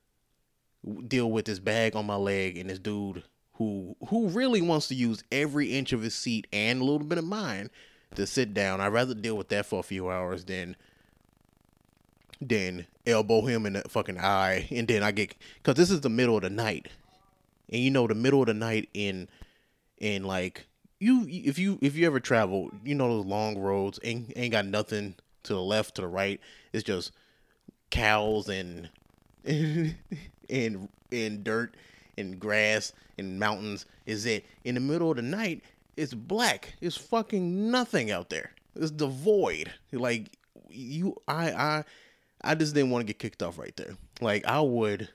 deal 1.06 1.30
with 1.30 1.44
this 1.44 1.60
bag 1.60 1.94
on 1.94 2.06
my 2.06 2.16
leg 2.16 2.58
and 2.58 2.70
this 2.70 2.80
dude 2.80 3.24
who 3.58 3.96
who 4.10 4.28
really 4.30 4.62
wants 4.62 4.88
to 4.88 4.96
use 4.96 5.24
every 5.32 5.74
inch 5.74 5.92
of 5.92 6.02
his 6.02 6.14
seat 6.14 6.48
and 6.54 6.82
a 6.82 6.84
little 6.84 7.00
bit 7.00 7.18
of 7.18 7.26
mine 7.26 7.70
to 8.16 8.28
sit 8.28 8.54
down. 8.54 8.80
I'd 8.82 8.88
rather 8.88 9.14
deal 9.14 9.36
with 9.36 9.50
that 9.50 9.66
for 9.66 9.80
a 9.80 9.84
few 9.84 10.10
hours 10.10 10.46
than 10.46 10.76
than 12.40 12.86
elbow 13.08 13.42
him 13.42 13.66
in 13.66 13.74
the 13.74 13.82
fucking 13.90 14.20
eye 14.20 14.68
and 14.70 14.88
then 14.88 15.02
I 15.02 15.12
get 15.12 15.36
because 15.56 15.74
this 15.74 15.90
is 15.90 16.02
the 16.02 16.10
middle 16.10 16.36
of 16.38 16.44
the 16.44 16.50
night. 16.50 16.88
And 17.70 17.82
you 17.82 17.90
know 17.90 18.08
the 18.08 18.16
middle 18.16 18.42
of 18.42 18.48
the 18.48 18.54
night 18.54 18.90
in 18.94 19.28
in 19.98 20.24
like 20.24 20.68
you 21.00 21.26
if 21.28 21.58
you 21.58 21.80
if 21.82 21.96
you 21.96 22.06
ever 22.06 22.20
travel 22.20 22.70
you 22.84 22.94
know 22.94 23.08
those 23.10 23.26
long 23.26 23.58
roads 23.58 24.00
ain't 24.04 24.32
ain't 24.36 24.52
got 24.52 24.66
nothing 24.66 25.16
to 25.44 25.54
the 25.54 25.62
left 25.62 25.96
to 25.96 26.02
the 26.02 26.08
right. 26.08 26.40
It's 26.74 26.84
just 26.84 27.12
cows 27.90 28.50
and 28.50 28.90
and 30.48 30.90
and 31.12 31.44
dirt 31.44 31.74
and 32.18 32.40
grass 32.40 32.94
and 33.18 33.40
mountains 33.40 33.86
is 34.06 34.26
it 34.26 34.46
in 34.64 34.76
the 34.76 34.82
middle 34.82 35.12
of 35.12 35.18
the 35.18 35.22
night 35.22 35.64
it's 35.98 36.14
black. 36.14 36.76
It's 36.80 36.96
fucking 36.96 37.72
nothing 37.72 38.12
out 38.12 38.30
there. 38.30 38.52
It's 38.76 38.92
the 38.92 39.08
void. 39.08 39.74
like 39.92 40.38
you 40.70 41.16
i 41.28 41.50
i 41.52 41.84
i 42.42 42.54
just 42.54 42.76
didn't 42.76 42.92
want 42.92 43.02
to 43.02 43.06
get 43.06 43.20
kicked 43.20 43.42
off 43.42 43.58
right 43.58 43.76
there. 43.76 43.98
Like 44.22 44.46
i 44.46 44.62
would 44.62 45.10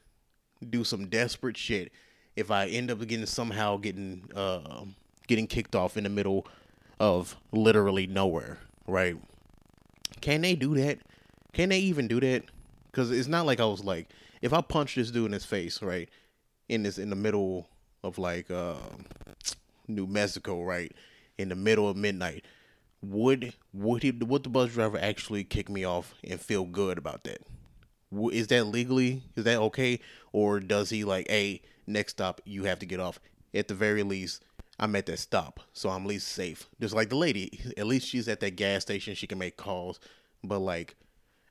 do 0.69 0.83
some 0.83 1.09
desperate 1.09 1.57
shit 1.57 1.93
if 2.37 2.51
i 2.51 2.67
end 2.67 2.91
up 2.91 2.99
getting 3.07 3.27
somehow 3.27 3.77
getting 3.77 4.29
uh 4.35 4.85
getting 5.29 5.47
kicked 5.47 5.77
off 5.77 5.97
in 5.97 6.05
the 6.05 6.11
middle 6.11 6.47
of 6.99 7.37
literally 7.53 8.07
nowhere 8.07 8.59
right? 8.87 9.17
Can 10.21 10.41
they 10.41 10.55
do 10.55 10.75
that? 10.75 10.99
Can 11.53 11.69
they 11.69 11.79
even 11.79 12.09
do 12.09 12.19
that? 12.21 12.45
Because 12.91 13.11
it's 13.11 13.29
not 13.29 13.47
like 13.47 13.61
i 13.61 13.65
was 13.65 13.85
like 13.85 14.09
if 14.41 14.53
i 14.53 14.61
punch 14.61 14.95
this 14.97 15.11
dude 15.11 15.27
in 15.27 15.33
his 15.33 15.45
face 15.45 15.83
right 15.83 16.09
in 16.73 16.83
this 16.83 16.97
in 16.99 17.11
the 17.11 17.17
middle 17.17 17.69
of 18.03 18.19
like 18.19 18.51
uh, 18.51 18.77
New 19.87 20.07
Mexico, 20.07 20.63
right 20.63 20.91
in 21.37 21.51
the 21.51 21.55
middle 21.55 21.89
of 21.89 21.97
midnight, 21.97 22.45
would 23.03 23.53
would 23.75 24.03
he 24.03 24.11
would 24.11 24.45
the 24.45 24.49
bus 24.49 24.73
driver 24.73 24.99
actually 24.99 25.45
kick 25.45 25.69
me 25.69 25.85
off 25.85 26.15
and 26.25 26.41
feel 26.41 26.65
good 26.65 26.97
about 26.97 27.25
that? 27.25 27.43
Is 28.33 28.47
that 28.49 28.65
legally 28.65 29.23
is 29.37 29.45
that 29.45 29.59
okay, 29.59 30.01
or 30.33 30.61
does 30.61 30.89
he 30.89 31.05
like, 31.05 31.29
hey, 31.29 31.61
next 31.87 32.13
stop 32.13 32.41
you 32.45 32.65
have 32.65 32.79
to 32.79 32.87
get 32.87 33.01
off? 33.01 33.21
At 33.55 33.69
the 33.69 33.75
very 33.75 34.03
least, 34.03 34.43
I'm 34.81 34.97
at 34.97 35.05
that 35.07 35.19
stop, 35.19 35.61
so 35.75 35.91
I'm 35.91 36.03
at 36.03 36.09
least 36.09 36.29
safe. 36.29 36.69
Just 36.81 36.95
like 36.95 37.11
the 37.11 37.17
lady, 37.17 37.61
at 37.77 37.87
least 37.87 38.09
she's 38.09 38.29
at 38.29 38.41
that 38.41 38.57
gas 38.57 38.81
station, 38.81 39.15
she 39.15 39.27
can 39.27 39.39
make 39.39 39.59
calls. 39.59 40.01
But 40.43 40.61
like, 40.61 40.97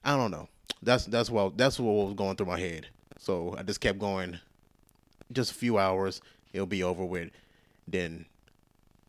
I 0.03 0.17
don't 0.17 0.31
know. 0.31 0.49
That's 0.81 1.05
that's 1.05 1.29
what 1.29 1.59
that's 1.59 1.79
what 1.79 2.07
was 2.07 2.15
going 2.15 2.37
through 2.37 2.47
my 2.47 2.59
head. 2.59 2.87
So 3.19 3.53
I 3.55 3.61
just 3.61 3.81
kept 3.81 3.99
going 3.99 4.39
just 5.31 5.51
a 5.51 5.55
few 5.55 5.77
hours, 5.77 6.21
it'll 6.53 6.67
be 6.67 6.83
over 6.83 7.05
with. 7.05 7.29
Then 7.87 8.25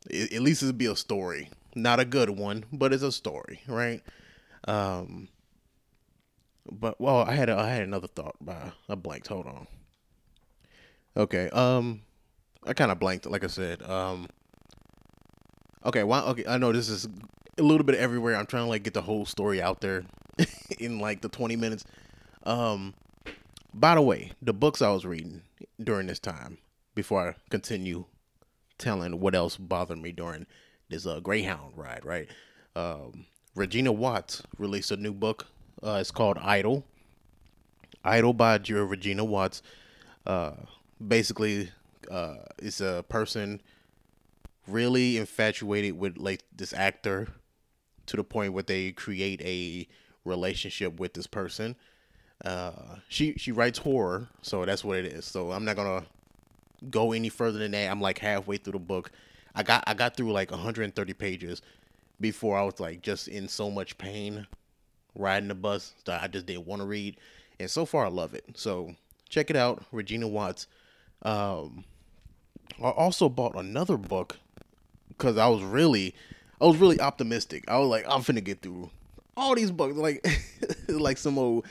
it, 0.09 0.33
at 0.33 0.43
least 0.43 0.63
it'll 0.63 0.73
be 0.73 0.87
a 0.87 0.97
story, 0.97 1.51
not 1.75 2.01
a 2.01 2.05
good 2.05 2.31
one, 2.31 2.65
but 2.73 2.93
it's 2.93 3.03
a 3.03 3.13
story, 3.13 3.61
right? 3.67 4.03
Um, 4.67 5.29
but 6.71 7.01
well, 7.01 7.23
I 7.23 7.33
had 7.33 7.49
a, 7.49 7.57
I 7.57 7.71
had 7.71 7.83
another 7.83 8.07
thought, 8.07 8.37
but 8.41 8.73
I 8.89 8.95
blanked. 8.95 9.29
Hold 9.29 9.47
on. 9.47 9.67
Okay. 11.17 11.49
Um, 11.51 12.03
I 12.65 12.73
kind 12.75 12.91
of 12.93 12.99
blanked, 12.99 13.27
like 13.27 13.45
I 13.45 13.49
said. 13.49 13.83
Um. 13.83 14.29
Okay. 15.85 16.05
Well, 16.05 16.29
okay. 16.29 16.45
I 16.47 16.59
know 16.59 16.73
this 16.73 16.89
is 16.89 17.09
a 17.59 17.63
little 17.63 17.85
bit 17.85 17.97
everywhere. 17.97 18.37
I'm 18.37 18.47
trying 18.47 18.65
to 18.65 18.69
like 18.69 18.85
get 18.85 18.95
the 18.95 19.03
whole 19.03 19.27
story 19.27 19.61
out 19.61 19.81
there 19.81 20.05
in 20.79 20.99
like 20.99 21.21
the 21.21 21.29
20 21.29 21.57
minutes. 21.57 21.85
Um. 22.45 22.95
By 23.75 23.95
the 23.95 24.03
way, 24.03 24.33
the 24.43 24.53
books 24.53 24.83
I 24.83 24.91
was 24.91 25.07
reading 25.07 25.43
during 25.83 26.07
this 26.07 26.19
time, 26.19 26.59
before 26.95 27.29
I 27.29 27.35
continue 27.49 28.05
telling 28.77 29.19
what 29.19 29.35
else 29.35 29.57
bothered 29.57 29.99
me 29.99 30.13
during 30.13 30.47
this 30.91 31.07
uh, 31.07 31.21
Greyhound 31.21 31.77
ride, 31.77 32.05
right? 32.05 32.29
Um, 32.77 33.27
Regina 33.55 33.93
Watts 33.93 34.43
released 34.59 34.91
a 34.91 34.97
new 34.97 35.13
book. 35.13 35.47
Uh, 35.83 35.99
it's 36.01 36.11
called 36.11 36.39
Idol. 36.39 36.85
Idol 38.05 38.35
by 38.35 38.57
Regina 38.57 39.25
Watts. 39.25 39.63
Uh, 40.27 40.53
basically, 41.07 41.71
uh, 42.11 42.37
it's 42.59 42.81
a 42.81 43.05
person 43.09 43.63
really 44.67 45.17
infatuated 45.17 45.99
with 45.99 46.19
like 46.19 46.43
this 46.55 46.73
actor 46.73 47.29
to 48.07 48.17
the 48.17 48.25
point 48.25 48.53
where 48.53 48.63
they 48.63 48.93
create 48.93 49.41
a 49.43 49.89
relationship 50.25 51.01
with 51.01 51.15
this 51.15 51.27
person 51.27 51.75
uh, 52.45 52.97
she 53.09 53.35
she 53.37 53.53
writes 53.53 53.79
horror, 53.79 54.29
so 54.43 54.65
that's 54.65 54.85
what 54.85 54.99
it 54.99 55.07
is. 55.07 55.25
So 55.25 55.53
I'm 55.53 55.65
not 55.65 55.77
gonna 55.77 56.05
go 56.91 57.13
any 57.13 57.29
further 57.29 57.59
than 57.59 57.73
that. 57.73 57.91
I'm 57.91 58.01
like 58.01 58.19
halfway 58.19 58.57
through 58.57 58.73
the 58.73 58.79
book. 58.79 59.11
I 59.55 59.63
got 59.63 59.85
I 59.87 59.95
got 59.95 60.17
through 60.17 60.33
like 60.33 60.51
130 60.51 61.13
pages 61.15 61.63
before 62.21 62.57
I 62.57 62.63
was 62.63 62.81
like 62.81 63.03
just 63.03 63.29
in 63.29 63.49
so 63.49 63.71
much 63.71 63.99
pain 63.99 64.47
riding 65.15 65.49
the 65.49 65.55
bus 65.55 65.95
that 66.07 66.23
I 66.23 66.27
just 66.27 66.47
didn't 66.47 66.67
want 66.67 66.81
to 66.81 66.87
read. 66.87 67.17
And 67.61 67.71
so 67.71 67.85
far 67.85 68.07
I 68.07 68.09
love 68.09 68.35
it. 68.35 68.45
So 68.55 68.95
check 69.29 69.51
it 69.51 69.57
out, 69.57 69.85
Regina 69.93 70.27
Watts. 70.27 70.67
Um, 71.23 71.85
I 72.83 72.89
also 72.89 73.29
bought 73.29 73.55
another 73.55 73.97
book 73.97 74.39
because 75.09 75.37
I 75.37 75.47
was 75.49 75.63
really 75.63 76.15
I 76.61 76.67
was 76.67 76.77
really 76.77 77.01
optimistic. 77.01 77.65
I 77.69 77.79
was 77.79 77.89
like, 77.89 78.05
I'm 78.09 78.23
finna 78.23 78.43
get 78.43 78.63
through 78.63 78.91
all 79.37 79.55
these 79.55 79.71
books, 79.71 79.97
like 79.97 80.27
like 80.89 81.19
some 81.19 81.39
old 81.39 81.67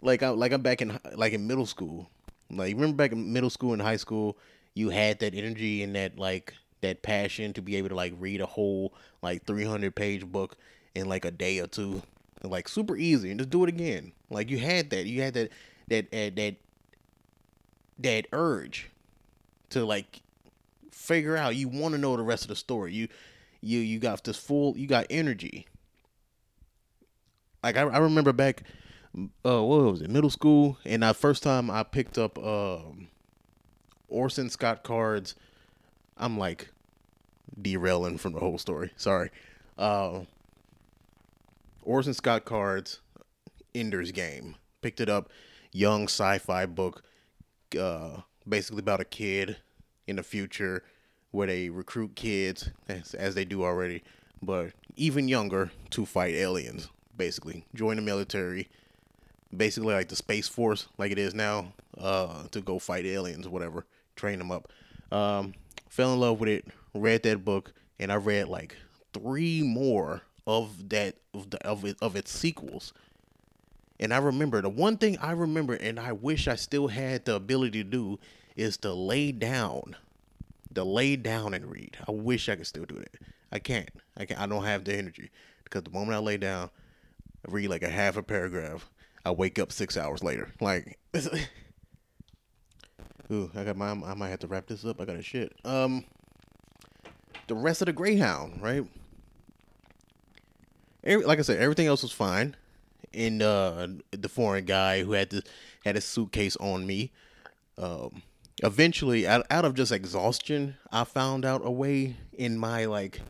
like 0.00 0.22
I 0.22 0.28
like 0.30 0.52
I'm 0.52 0.62
back 0.62 0.82
in 0.82 0.98
like 1.14 1.32
in 1.32 1.46
middle 1.46 1.66
school. 1.66 2.08
Like 2.50 2.70
you 2.70 2.76
remember 2.76 2.96
back 2.96 3.12
in 3.12 3.32
middle 3.32 3.50
school 3.50 3.72
and 3.72 3.82
high 3.82 3.96
school, 3.96 4.36
you 4.74 4.90
had 4.90 5.18
that 5.20 5.34
energy 5.34 5.82
and 5.82 5.94
that 5.96 6.18
like 6.18 6.54
that 6.80 7.02
passion 7.02 7.52
to 7.54 7.62
be 7.62 7.76
able 7.76 7.88
to 7.88 7.94
like 7.94 8.14
read 8.18 8.40
a 8.40 8.46
whole 8.46 8.92
like 9.22 9.44
300 9.44 9.94
page 9.94 10.24
book 10.24 10.56
in 10.94 11.08
like 11.08 11.24
a 11.24 11.30
day 11.30 11.58
or 11.58 11.66
two, 11.66 12.02
like 12.42 12.68
super 12.68 12.96
easy, 12.96 13.30
and 13.30 13.40
just 13.40 13.50
do 13.50 13.64
it 13.64 13.68
again. 13.68 14.12
Like 14.30 14.50
you 14.50 14.58
had 14.58 14.90
that, 14.90 15.06
you 15.06 15.22
had 15.22 15.34
that 15.34 15.50
that 15.88 16.04
uh, 16.06 16.30
that 16.36 16.56
that 17.98 18.26
urge 18.32 18.90
to 19.70 19.84
like 19.84 20.20
figure 20.90 21.36
out. 21.36 21.56
You 21.56 21.68
want 21.68 21.94
to 21.94 21.98
know 21.98 22.16
the 22.16 22.22
rest 22.22 22.44
of 22.44 22.48
the 22.48 22.56
story. 22.56 22.92
You 22.94 23.08
you 23.60 23.80
you 23.80 23.98
got 23.98 24.24
this 24.24 24.38
full, 24.38 24.76
you 24.76 24.86
got 24.86 25.06
energy. 25.10 25.66
Like 27.62 27.76
I, 27.76 27.82
I 27.82 27.98
remember 27.98 28.32
back 28.32 28.62
uh 29.44 29.62
what 29.62 29.80
was 29.82 30.02
it? 30.02 30.10
Middle 30.10 30.30
school. 30.30 30.78
And 30.84 31.02
the 31.02 31.14
first 31.14 31.42
time 31.42 31.70
i 31.70 31.82
picked 31.82 32.18
up 32.18 32.38
um 32.38 33.08
orson 34.08 34.50
scott 34.50 34.82
card's 34.82 35.34
i'm 36.16 36.38
like 36.38 36.70
derailing 37.60 38.18
from 38.18 38.32
the 38.32 38.40
whole 38.40 38.58
story. 38.58 38.90
Sorry. 38.96 39.30
Uh 39.76 40.20
orson 41.82 42.14
scott 42.14 42.44
card's 42.44 43.00
ender's 43.74 44.12
game. 44.12 44.56
Picked 44.82 45.00
it 45.00 45.08
up. 45.08 45.30
Young 45.72 46.04
sci-fi 46.04 46.66
book 46.66 47.02
uh 47.78 48.20
basically 48.48 48.80
about 48.80 49.00
a 49.00 49.04
kid 49.04 49.56
in 50.06 50.16
the 50.16 50.22
future 50.22 50.82
where 51.30 51.46
they 51.46 51.68
recruit 51.68 52.14
kids 52.14 52.70
as, 52.88 53.12
as 53.14 53.34
they 53.34 53.44
do 53.44 53.62
already 53.62 54.02
but 54.40 54.70
even 54.96 55.28
younger 55.28 55.70
to 55.90 56.06
fight 56.06 56.34
aliens 56.34 56.88
basically. 57.16 57.66
Join 57.74 57.96
the 57.96 58.02
military 58.02 58.68
basically 59.56 59.94
like 59.94 60.08
the 60.08 60.16
space 60.16 60.48
force 60.48 60.88
like 60.98 61.10
it 61.10 61.18
is 61.18 61.34
now 61.34 61.72
uh 61.98 62.44
to 62.50 62.60
go 62.60 62.78
fight 62.78 63.06
aliens 63.06 63.46
or 63.46 63.50
whatever 63.50 63.86
train 64.16 64.38
them 64.38 64.50
up. 64.50 64.70
Um 65.10 65.54
fell 65.88 66.12
in 66.12 66.20
love 66.20 66.38
with 66.40 66.48
it 66.48 66.66
read 66.94 67.22
that 67.22 67.44
book 67.44 67.72
and 67.98 68.12
i 68.12 68.16
read 68.16 68.48
like 68.48 68.76
three 69.12 69.62
more 69.62 70.22
of 70.46 70.88
that 70.88 71.14
of 71.34 71.50
the 71.50 71.64
of, 71.66 71.84
it, 71.84 71.96
of 72.00 72.16
its 72.16 72.30
sequels. 72.30 72.92
And 74.00 74.12
i 74.12 74.18
remember 74.18 74.60
the 74.62 74.68
one 74.68 74.96
thing 74.96 75.18
i 75.18 75.32
remember 75.32 75.74
and 75.74 75.98
i 75.98 76.12
wish 76.12 76.48
i 76.48 76.54
still 76.54 76.88
had 76.88 77.24
the 77.24 77.34
ability 77.34 77.82
to 77.82 77.88
do 77.88 78.18
is 78.56 78.76
to 78.78 78.92
lay 78.92 79.32
down 79.32 79.96
to 80.74 80.84
lay 80.84 81.16
down 81.16 81.54
and 81.54 81.66
read. 81.70 81.96
I 82.06 82.12
wish 82.12 82.48
i 82.48 82.56
could 82.56 82.66
still 82.66 82.84
do 82.84 82.96
that. 82.96 83.14
I 83.50 83.58
can't. 83.58 83.88
I 84.16 84.24
can't 84.26 84.40
i 84.40 84.46
don't 84.46 84.64
have 84.64 84.84
the 84.84 84.94
energy. 84.94 85.30
Because 85.64 85.82
the 85.82 85.90
moment 85.90 86.14
i 86.14 86.18
lay 86.18 86.36
down 86.36 86.70
I 87.46 87.50
read 87.50 87.68
like 87.68 87.82
a 87.82 87.88
half 87.88 88.16
a 88.16 88.22
paragraph 88.22 88.88
I 89.28 89.30
wake 89.30 89.58
up 89.58 89.72
six 89.72 89.98
hours 89.98 90.24
later. 90.24 90.48
Like, 90.58 90.98
ooh, 93.30 93.50
I 93.54 93.62
got 93.62 93.76
my. 93.76 93.90
I 93.90 94.14
might 94.14 94.30
have 94.30 94.38
to 94.38 94.46
wrap 94.46 94.66
this 94.66 94.86
up. 94.86 95.02
I 95.02 95.04
got 95.04 95.16
a 95.16 95.22
shit. 95.22 95.52
Um, 95.66 96.04
the 97.46 97.54
rest 97.54 97.82
of 97.82 97.86
the 97.86 97.92
Greyhound, 97.92 98.62
right? 98.62 98.86
Every, 101.04 101.26
like 101.26 101.38
I 101.38 101.42
said, 101.42 101.58
everything 101.58 101.88
else 101.88 102.02
was 102.02 102.10
fine. 102.10 102.56
And 103.12 103.42
uh, 103.42 103.88
the 104.12 104.30
foreign 104.30 104.64
guy 104.64 105.02
who 105.02 105.12
had 105.12 105.28
to 105.32 105.42
had 105.84 105.98
a 105.98 106.00
suitcase 106.00 106.56
on 106.56 106.86
me. 106.86 107.12
Um, 107.76 108.22
eventually, 108.62 109.26
out, 109.28 109.44
out 109.50 109.66
of 109.66 109.74
just 109.74 109.92
exhaustion, 109.92 110.78
I 110.90 111.04
found 111.04 111.44
out 111.44 111.60
a 111.66 111.70
way 111.70 112.16
in 112.32 112.56
my 112.56 112.86
like 112.86 113.20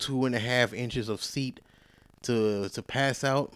two 0.00 0.24
and 0.24 0.34
a 0.34 0.40
half 0.40 0.72
inches 0.72 1.08
of 1.08 1.22
seat 1.22 1.60
to 2.22 2.68
to 2.70 2.82
pass 2.82 3.22
out 3.22 3.54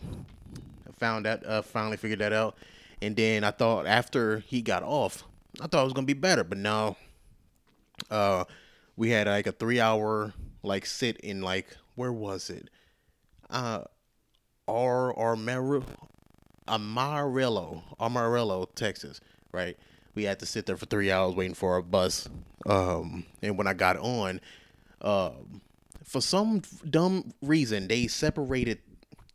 found 0.98 1.24
that 1.26 1.44
uh, 1.46 1.62
finally 1.62 1.96
figured 1.96 2.20
that 2.20 2.32
out. 2.32 2.56
And 3.02 3.14
then 3.16 3.44
I 3.44 3.50
thought 3.50 3.86
after 3.86 4.38
he 4.40 4.62
got 4.62 4.82
off, 4.82 5.24
I 5.60 5.66
thought 5.66 5.82
it 5.82 5.84
was 5.84 5.92
gonna 5.92 6.06
be 6.06 6.12
better, 6.14 6.44
but 6.44 6.58
no. 6.58 6.96
Uh, 8.10 8.44
we 8.96 9.10
had 9.10 9.26
like 9.26 9.46
a 9.46 9.52
three 9.52 9.80
hour 9.80 10.32
like 10.62 10.86
sit 10.86 11.18
in 11.18 11.40
like 11.42 11.76
where 11.94 12.12
was 12.12 12.50
it? 12.50 12.68
Uh, 13.48 13.82
Ar 14.68 15.14
Armero, 15.14 15.84
Amarillo, 16.68 17.82
Amarillo, 18.00 18.68
Texas. 18.74 19.20
Right. 19.52 19.76
We 20.14 20.24
had 20.24 20.40
to 20.40 20.46
sit 20.46 20.66
there 20.66 20.76
for 20.76 20.86
three 20.86 21.10
hours 21.10 21.34
waiting 21.34 21.54
for 21.54 21.76
a 21.76 21.82
bus. 21.82 22.28
Um, 22.64 23.26
and 23.42 23.58
when 23.58 23.66
I 23.66 23.74
got 23.74 23.98
on, 23.98 24.40
um, 25.02 25.60
for 26.04 26.20
some 26.20 26.62
dumb 26.88 27.32
reason 27.42 27.88
they 27.88 28.06
separated 28.06 28.78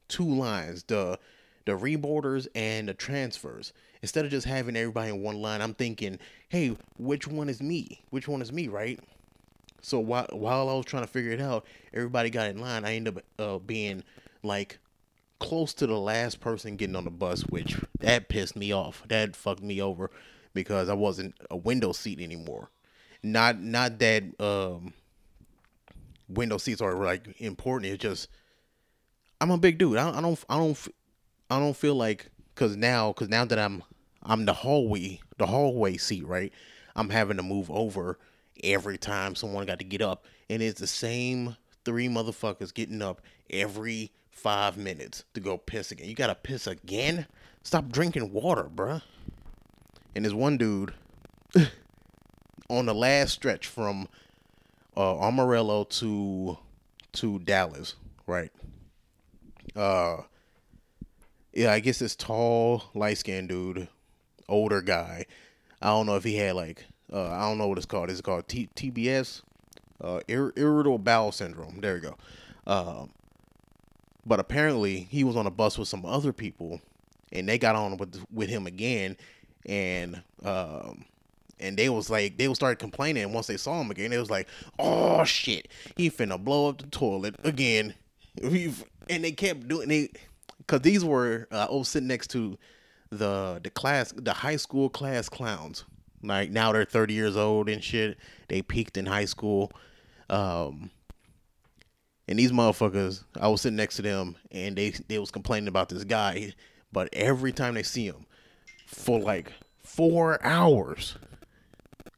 two 0.07 0.25
lines. 0.27 0.83
The 0.83 1.19
the 1.65 1.73
reboarders 1.73 2.47
and 2.55 2.87
the 2.87 2.93
transfers. 2.93 3.73
Instead 4.01 4.25
of 4.25 4.31
just 4.31 4.47
having 4.47 4.75
everybody 4.75 5.09
in 5.09 5.21
one 5.21 5.41
line, 5.41 5.61
I'm 5.61 5.73
thinking, 5.73 6.17
hey, 6.49 6.75
which 6.97 7.27
one 7.27 7.49
is 7.49 7.61
me? 7.61 8.01
Which 8.09 8.27
one 8.27 8.41
is 8.41 8.51
me, 8.51 8.67
right? 8.67 8.99
So 9.81 9.99
while 9.99 10.27
while 10.31 10.69
I 10.69 10.73
was 10.73 10.85
trying 10.85 11.03
to 11.03 11.09
figure 11.09 11.31
it 11.31 11.41
out, 11.41 11.65
everybody 11.93 12.29
got 12.29 12.49
in 12.49 12.59
line. 12.59 12.85
I 12.85 12.95
ended 12.95 13.17
up 13.17 13.23
uh, 13.39 13.59
being 13.59 14.03
like 14.43 14.79
close 15.39 15.73
to 15.73 15.87
the 15.87 15.97
last 15.97 16.39
person 16.39 16.75
getting 16.77 16.95
on 16.95 17.03
the 17.03 17.11
bus, 17.11 17.41
which 17.41 17.79
that 17.99 18.29
pissed 18.29 18.55
me 18.55 18.71
off. 18.71 19.03
That 19.07 19.35
fucked 19.35 19.63
me 19.63 19.81
over 19.81 20.11
because 20.53 20.87
I 20.87 20.93
wasn't 20.93 21.35
a 21.49 21.57
window 21.57 21.91
seat 21.91 22.19
anymore. 22.19 22.69
Not 23.23 23.59
not 23.59 23.99
that 23.99 24.23
um, 24.39 24.93
window 26.29 26.57
seats 26.57 26.81
are 26.81 26.93
like 26.95 27.27
important. 27.39 27.91
It's 27.91 28.01
just 28.01 28.29
I'm 29.39 29.51
a 29.51 29.57
big 29.57 29.77
dude. 29.77 29.97
I, 29.97 30.17
I 30.17 30.21
don't 30.21 30.43
I 30.49 30.57
don't 30.57 30.77
I 31.51 31.59
don't 31.59 31.75
feel 31.75 31.95
like 31.95 32.27
because 32.55 32.77
now 32.77 33.11
because 33.11 33.27
now 33.27 33.43
that 33.43 33.59
I'm 33.59 33.83
I'm 34.23 34.45
the 34.45 34.53
hallway 34.53 35.19
the 35.37 35.47
hallway 35.47 35.97
seat 35.97 36.25
right. 36.25 36.53
I'm 36.95 37.09
having 37.09 37.37
to 37.37 37.43
move 37.43 37.69
over 37.69 38.17
every 38.63 38.97
time 38.97 39.35
someone 39.35 39.65
got 39.65 39.79
to 39.79 39.85
get 39.85 40.01
up, 40.01 40.25
and 40.49 40.61
it's 40.61 40.79
the 40.79 40.87
same 40.87 41.57
three 41.83 42.07
motherfuckers 42.07 42.73
getting 42.73 43.01
up 43.01 43.21
every 43.49 44.11
five 44.29 44.77
minutes 44.77 45.25
to 45.33 45.41
go 45.41 45.57
piss 45.57 45.91
again. 45.91 46.07
You 46.07 46.15
gotta 46.15 46.35
piss 46.35 46.67
again? 46.67 47.27
Stop 47.63 47.89
drinking 47.89 48.31
water, 48.31 48.69
bruh. 48.73 49.01
And 50.15 50.23
there's 50.23 50.33
one 50.33 50.57
dude 50.57 50.93
on 52.69 52.85
the 52.85 52.95
last 52.95 53.33
stretch 53.33 53.67
from 53.67 54.07
uh, 54.95 55.19
Amarillo 55.19 55.83
to 55.83 56.57
to 57.13 57.39
Dallas, 57.39 57.95
right? 58.25 58.51
Uh, 59.75 60.17
yeah, 61.53 61.71
I 61.71 61.79
guess 61.79 61.99
this 61.99 62.15
tall, 62.15 62.83
light 62.93 63.17
skinned 63.17 63.49
dude, 63.49 63.87
older 64.47 64.81
guy. 64.81 65.25
I 65.81 65.87
don't 65.87 66.05
know 66.05 66.15
if 66.15 66.23
he 66.23 66.35
had 66.35 66.55
like 66.55 66.85
uh, 67.11 67.29
I 67.29 67.41
don't 67.41 67.57
know 67.57 67.67
what 67.67 67.77
it's 67.77 67.85
called. 67.85 68.09
It's 68.09 68.21
called 68.21 68.47
T- 68.47 68.69
TBS, 68.75 69.41
uh, 70.01 70.21
ir- 70.27 70.53
irritable 70.55 70.99
bowel 70.99 71.31
syndrome. 71.31 71.79
There 71.81 71.95
you 71.95 72.01
go. 72.01 72.17
Um, 72.67 73.09
but 74.25 74.39
apparently 74.39 75.07
he 75.09 75.23
was 75.23 75.35
on 75.35 75.47
a 75.47 75.51
bus 75.51 75.77
with 75.77 75.87
some 75.87 76.05
other 76.05 76.31
people, 76.31 76.79
and 77.31 77.49
they 77.49 77.57
got 77.57 77.75
on 77.75 77.97
with 77.97 78.23
with 78.31 78.49
him 78.49 78.65
again, 78.65 79.17
and 79.65 80.21
um, 80.43 81.03
and 81.59 81.75
they 81.77 81.89
was 81.89 82.09
like 82.09 82.37
they 82.37 82.51
started 82.53 82.79
complaining. 82.79 83.23
And 83.23 83.33
once 83.33 83.47
they 83.47 83.57
saw 83.57 83.81
him 83.81 83.91
again, 83.91 84.11
they 84.11 84.19
was 84.19 84.29
like, 84.29 84.47
"Oh 84.79 85.23
shit, 85.25 85.67
he 85.97 86.09
finna 86.09 86.41
blow 86.41 86.69
up 86.69 86.77
the 86.77 86.87
toilet 86.87 87.35
again." 87.43 87.95
and 88.41 89.25
they 89.25 89.33
kept 89.33 89.67
doing 89.67 89.91
it 89.91 90.17
because 90.61 90.81
these 90.81 91.03
were 91.03 91.47
uh, 91.51 91.67
I 91.69 91.73
was 91.73 91.89
sitting 91.89 92.07
next 92.07 92.27
to 92.31 92.57
the 93.09 93.59
the 93.61 93.69
class 93.69 94.13
the 94.15 94.33
high 94.33 94.55
school 94.55 94.89
class 94.89 95.29
clowns. 95.29 95.83
Like 96.23 96.51
now 96.51 96.71
they're 96.71 96.85
thirty 96.85 97.13
years 97.13 97.35
old 97.35 97.69
and 97.69 97.83
shit. 97.83 98.17
They 98.47 98.61
peaked 98.61 98.97
in 98.97 99.05
high 99.05 99.25
school. 99.25 99.71
Um, 100.29 100.91
and 102.27 102.39
these 102.39 102.51
motherfuckers, 102.51 103.25
I 103.39 103.49
was 103.49 103.61
sitting 103.61 103.75
next 103.75 103.97
to 103.97 104.01
them, 104.01 104.37
and 104.51 104.75
they 104.75 104.91
they 104.91 105.19
was 105.19 105.31
complaining 105.31 105.67
about 105.67 105.89
this 105.89 106.03
guy. 106.03 106.53
But 106.93 107.09
every 107.13 107.51
time 107.51 107.73
they 107.73 107.83
see 107.83 108.05
him, 108.05 108.25
for 108.85 109.19
like 109.19 109.51
four 109.83 110.43
hours, 110.45 111.17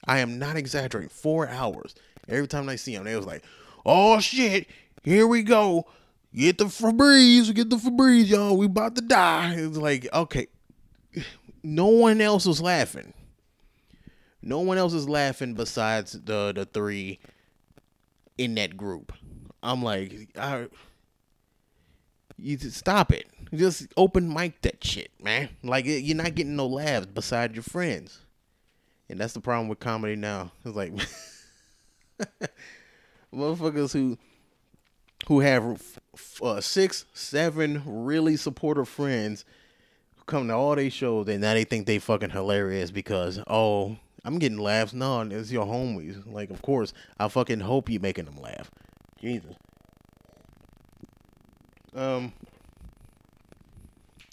I 0.05 0.19
am 0.19 0.37
not 0.37 0.55
exaggerating, 0.55 1.09
four 1.09 1.47
hours. 1.47 1.95
Every 2.27 2.47
time 2.47 2.65
they 2.65 2.77
see 2.77 2.93
him, 2.93 3.05
they 3.05 3.15
was 3.15 3.25
like, 3.25 3.43
"Oh 3.85 4.19
shit, 4.19 4.67
here 5.03 5.27
we 5.27 5.43
go, 5.43 5.85
get 6.35 6.57
the 6.57 6.65
Febreze, 6.65 7.53
get 7.53 7.69
the 7.69 7.77
Febreze, 7.77 8.27
y'all, 8.27 8.57
we 8.57 8.65
about 8.65 8.95
to 8.95 9.01
die." 9.01 9.55
It's 9.57 9.77
like, 9.77 10.07
okay, 10.13 10.47
no 11.63 11.87
one 11.87 12.21
else 12.21 12.45
was 12.45 12.61
laughing. 12.61 13.13
No 14.41 14.59
one 14.59 14.77
else 14.77 14.93
is 14.93 15.07
laughing 15.07 15.53
besides 15.53 16.11
the 16.11 16.51
the 16.53 16.65
three 16.65 17.19
in 18.37 18.55
that 18.55 18.75
group. 18.75 19.13
I'm 19.61 19.81
like, 19.81 20.27
I, 20.37 20.67
you 22.37 22.57
just 22.57 22.77
stop 22.77 23.11
it. 23.11 23.27
Just 23.53 23.87
open 23.95 24.31
mic 24.31 24.61
that 24.61 24.83
shit, 24.83 25.11
man. 25.21 25.49
Like 25.63 25.85
you're 25.85 26.17
not 26.17 26.35
getting 26.35 26.55
no 26.55 26.67
laughs 26.67 27.05
beside 27.05 27.53
your 27.55 27.63
friends, 27.63 28.19
and 29.09 29.19
that's 29.19 29.33
the 29.33 29.39
problem 29.39 29.69
with 29.69 29.79
comedy 29.79 30.15
now. 30.15 30.51
It's 30.65 30.75
like 30.75 30.93
motherfuckers 33.33 33.93
who 33.93 34.17
who 35.27 35.39
have 35.39 35.99
uh, 36.41 36.61
six, 36.61 37.05
seven 37.13 37.81
really 37.85 38.35
supportive 38.35 38.89
friends 38.89 39.45
who 40.15 40.23
come 40.25 40.47
to 40.47 40.53
all 40.53 40.75
these 40.75 40.93
shows, 40.93 41.27
and 41.27 41.41
now 41.41 41.53
they 41.53 41.63
think 41.63 41.85
they 41.85 41.99
fucking 41.99 42.29
hilarious 42.31 42.91
because 42.91 43.39
oh, 43.47 43.97
I'm 44.25 44.39
getting 44.39 44.57
laughs. 44.57 44.93
No, 44.93 45.21
it's 45.21 45.51
your 45.51 45.65
homies. 45.65 46.21
Like, 46.31 46.49
of 46.49 46.61
course, 46.61 46.93
I 47.19 47.27
fucking 47.27 47.61
hope 47.61 47.89
you 47.89 47.99
making 47.99 48.25
them 48.25 48.41
laugh. 48.41 48.69
Jesus. 49.19 49.55
Um. 51.95 52.33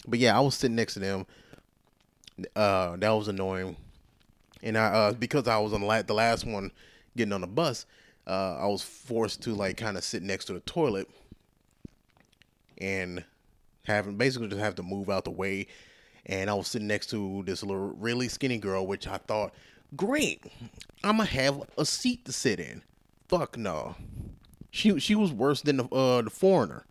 But 0.07 0.19
yeah, 0.19 0.35
I 0.35 0.41
was 0.41 0.55
sitting 0.55 0.75
next 0.75 0.95
to 0.95 0.99
them. 0.99 1.25
Uh, 2.55 2.95
that 2.97 3.09
was 3.09 3.27
annoying, 3.27 3.77
and 4.63 4.77
I 4.77 4.85
uh 4.87 5.13
because 5.13 5.47
I 5.47 5.59
was 5.59 5.73
on 5.73 5.81
the 5.81 6.13
last 6.13 6.45
one 6.45 6.71
getting 7.15 7.33
on 7.33 7.41
the 7.41 7.47
bus, 7.47 7.85
uh, 8.27 8.57
I 8.59 8.67
was 8.67 8.81
forced 8.81 9.41
to 9.43 9.53
like 9.55 9.77
kind 9.77 9.97
of 9.97 10.03
sit 10.03 10.23
next 10.23 10.45
to 10.45 10.53
the 10.53 10.59
toilet, 10.61 11.09
and 12.77 13.23
having 13.85 14.17
basically 14.17 14.47
just 14.47 14.61
have 14.61 14.75
to 14.75 14.83
move 14.83 15.09
out 15.09 15.25
the 15.25 15.31
way, 15.31 15.67
and 16.25 16.49
I 16.49 16.53
was 16.53 16.67
sitting 16.67 16.87
next 16.87 17.09
to 17.11 17.43
this 17.45 17.63
little 17.63 17.89
really 17.89 18.27
skinny 18.27 18.57
girl, 18.57 18.85
which 18.85 19.07
I 19.07 19.17
thought, 19.17 19.53
great, 19.95 20.43
I'm 21.03 21.17
gonna 21.17 21.25
have 21.25 21.63
a 21.77 21.85
seat 21.85 22.25
to 22.25 22.31
sit 22.31 22.59
in. 22.59 22.83
Fuck 23.27 23.57
no. 23.57 23.95
She 24.71 24.99
she 24.99 25.15
was 25.15 25.31
worse 25.31 25.61
than 25.61 25.77
the 25.77 25.85
uh, 25.85 26.21
the 26.21 26.29
foreigner. 26.29 26.85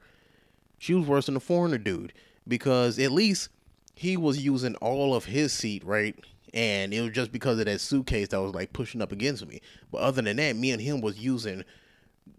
She 0.78 0.94
was 0.94 1.06
worse 1.06 1.26
than 1.26 1.34
the 1.34 1.40
foreigner 1.40 1.78
dude 1.78 2.12
because 2.48 2.98
at 2.98 3.12
least 3.12 3.50
he 3.94 4.16
was 4.16 4.42
using 4.42 4.74
all 4.76 5.14
of 5.14 5.26
his 5.26 5.52
seat 5.52 5.84
right, 5.84 6.18
and 6.52 6.92
it 6.92 7.00
was 7.00 7.12
just 7.12 7.32
because 7.32 7.58
of 7.58 7.66
that 7.66 7.80
suitcase 7.80 8.28
that 8.28 8.40
was 8.40 8.54
like 8.54 8.72
pushing 8.72 9.02
up 9.02 9.12
against 9.12 9.46
me. 9.46 9.60
But 9.90 9.98
other 9.98 10.22
than 10.22 10.36
that, 10.36 10.56
me 10.56 10.70
and 10.70 10.80
him 10.80 11.00
was 11.00 11.18
using 11.18 11.64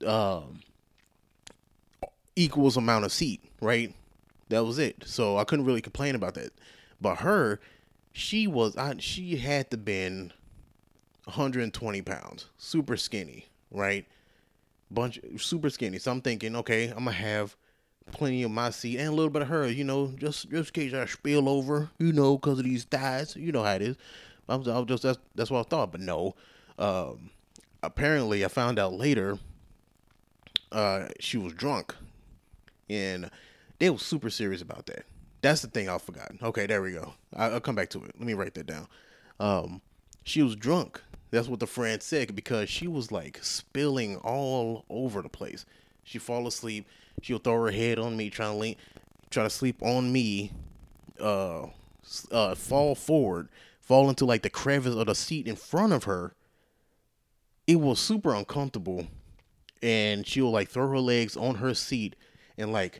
um 0.06 0.60
equals 2.36 2.78
amount 2.78 3.06
of 3.06 3.12
seat 3.12 3.42
right. 3.62 3.94
That 4.50 4.66
was 4.66 4.80
it. 4.80 5.04
So 5.06 5.38
I 5.38 5.44
couldn't 5.44 5.66
really 5.66 5.82
complain 5.82 6.16
about 6.16 6.34
that. 6.36 6.52
But 7.00 7.18
her, 7.18 7.60
she 8.12 8.48
was 8.48 8.76
I 8.78 8.96
she 9.00 9.38
had 9.38 9.72
to 9.72 9.78
been 9.78 10.34
120 11.26 12.02
pounds, 12.02 12.48
super 12.58 12.98
skinny, 12.98 13.48
right? 13.70 14.06
bunch 14.92 15.20
super 15.38 15.70
skinny. 15.70 15.98
So 15.98 16.12
I'm 16.12 16.22
thinking, 16.22 16.56
okay, 16.58 16.90
I'm 16.90 17.06
gonna 17.06 17.12
have 17.12 17.56
plenty 18.12 18.44
of 18.44 18.52
my 18.52 18.70
seat 18.70 18.98
and 18.98 19.10
a 19.10 19.12
little 19.12 19.30
bit 19.30 19.42
of 19.42 19.48
her, 19.48 19.68
you 19.68 19.84
know, 19.84 20.14
just 20.18 20.50
just 20.50 20.76
in 20.76 20.90
case 20.90 20.94
I 20.94 21.06
spill 21.06 21.50
over, 21.50 21.90
you 21.98 22.14
know, 22.14 22.38
because 22.38 22.60
of 22.60 22.66
these 22.66 22.84
thighs. 22.84 23.36
You 23.36 23.52
know 23.52 23.64
how 23.64 23.74
it 23.74 23.82
is. 23.82 23.96
I 24.48 24.56
was, 24.56 24.68
I 24.68 24.78
was 24.78 24.88
just 24.88 25.04
that's 25.04 25.20
that's 25.36 25.52
what 25.52 25.66
I 25.66 25.70
thought, 25.70 25.92
but 25.92 26.02
no. 26.02 26.36
Um, 26.78 27.30
apparently, 27.84 28.44
I 28.46 28.48
found 28.48 28.80
out 28.80 28.94
later. 28.94 29.40
Uh, 30.72 31.10
she 31.20 31.38
was 31.38 31.52
drunk, 31.52 31.94
and 32.90 33.30
they 33.80 33.90
were 33.90 33.98
super 33.98 34.30
serious 34.30 34.62
about 34.62 34.86
that. 34.86 35.04
That's 35.42 35.62
the 35.62 35.68
thing 35.68 35.90
I 35.90 35.98
forgot. 35.98 36.32
Okay, 36.42 36.66
there 36.66 36.82
we 36.82 36.94
go. 36.94 37.14
I, 37.36 37.50
will 37.50 37.60
come 37.60 37.76
back 37.76 37.90
to 37.90 37.98
it. 38.06 38.16
Let 38.18 38.26
me 38.26 38.34
write 38.34 38.54
that 38.54 38.68
down. 38.68 38.88
Um, 39.38 39.82
she 40.24 40.42
was 40.42 40.56
drunk 40.56 41.02
that's 41.32 41.48
what 41.48 41.62
the 41.62 41.68
friend 41.68 42.04
said 42.04 42.36
because 42.36 42.70
she 42.70 42.88
was 42.88 43.12
like 43.12 43.40
spilling 43.42 44.18
all 44.18 44.86
over 44.90 45.22
the 45.22 45.30
place. 45.30 45.66
She 46.04 46.20
fall 46.20 46.46
asleep. 46.46 46.86
She'll 47.22 47.40
throw 47.40 47.66
her 47.66 47.72
head 47.72 48.00
on 48.00 48.18
me, 48.18 48.30
trying 48.30 48.54
to 48.54 48.58
lean, 48.58 48.76
try 49.30 49.44
to 49.44 49.50
sleep 49.50 49.82
on 49.82 50.12
me. 50.12 50.52
Uh, 51.20 51.68
uh, 52.32 52.56
fall 52.56 52.96
forward, 52.96 53.48
fall 53.80 54.10
into 54.10 54.26
like 54.26 54.42
the 54.42 54.50
crevice 54.50 54.96
of 54.96 55.06
the 55.06 55.16
seat 55.16 55.48
in 55.48 55.56
front 55.56 55.94
of 55.94 56.06
her. 56.06 56.34
It 57.68 57.76
was 57.76 58.00
super 58.00 58.34
uncomfortable, 58.34 59.08
and 59.82 60.26
she'll 60.26 60.52
like 60.52 60.70
throw 60.70 60.88
her 60.90 61.00
legs 61.00 61.38
on 61.38 61.56
her 61.56 61.74
seat 61.74 62.16
and 62.58 62.72
like 62.74 63.00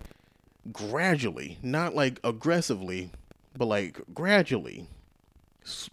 gradually, 0.72 1.58
not 1.62 1.96
like 1.96 2.20
aggressively, 2.24 3.12
but 3.58 3.66
like 3.66 4.00
gradually 4.14 4.88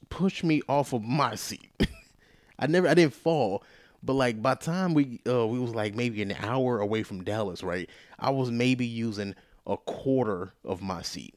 push 0.08 0.42
me 0.42 0.62
off 0.68 0.92
of 0.92 1.02
my 1.02 1.34
seat. 1.34 1.70
I 2.58 2.66
never 2.66 2.88
I 2.88 2.94
didn't 2.94 3.14
fall, 3.14 3.62
but 4.02 4.14
like 4.14 4.40
by 4.42 4.54
time 4.54 4.94
we 4.94 5.20
uh 5.28 5.46
we 5.46 5.58
was 5.58 5.74
like 5.74 5.94
maybe 5.94 6.22
an 6.22 6.32
hour 6.40 6.80
away 6.80 7.02
from 7.02 7.24
Dallas, 7.24 7.62
right? 7.62 7.88
I 8.18 8.30
was 8.30 8.50
maybe 8.50 8.86
using 8.86 9.34
a 9.66 9.76
quarter 9.76 10.52
of 10.64 10.82
my 10.82 11.02
seat. 11.02 11.34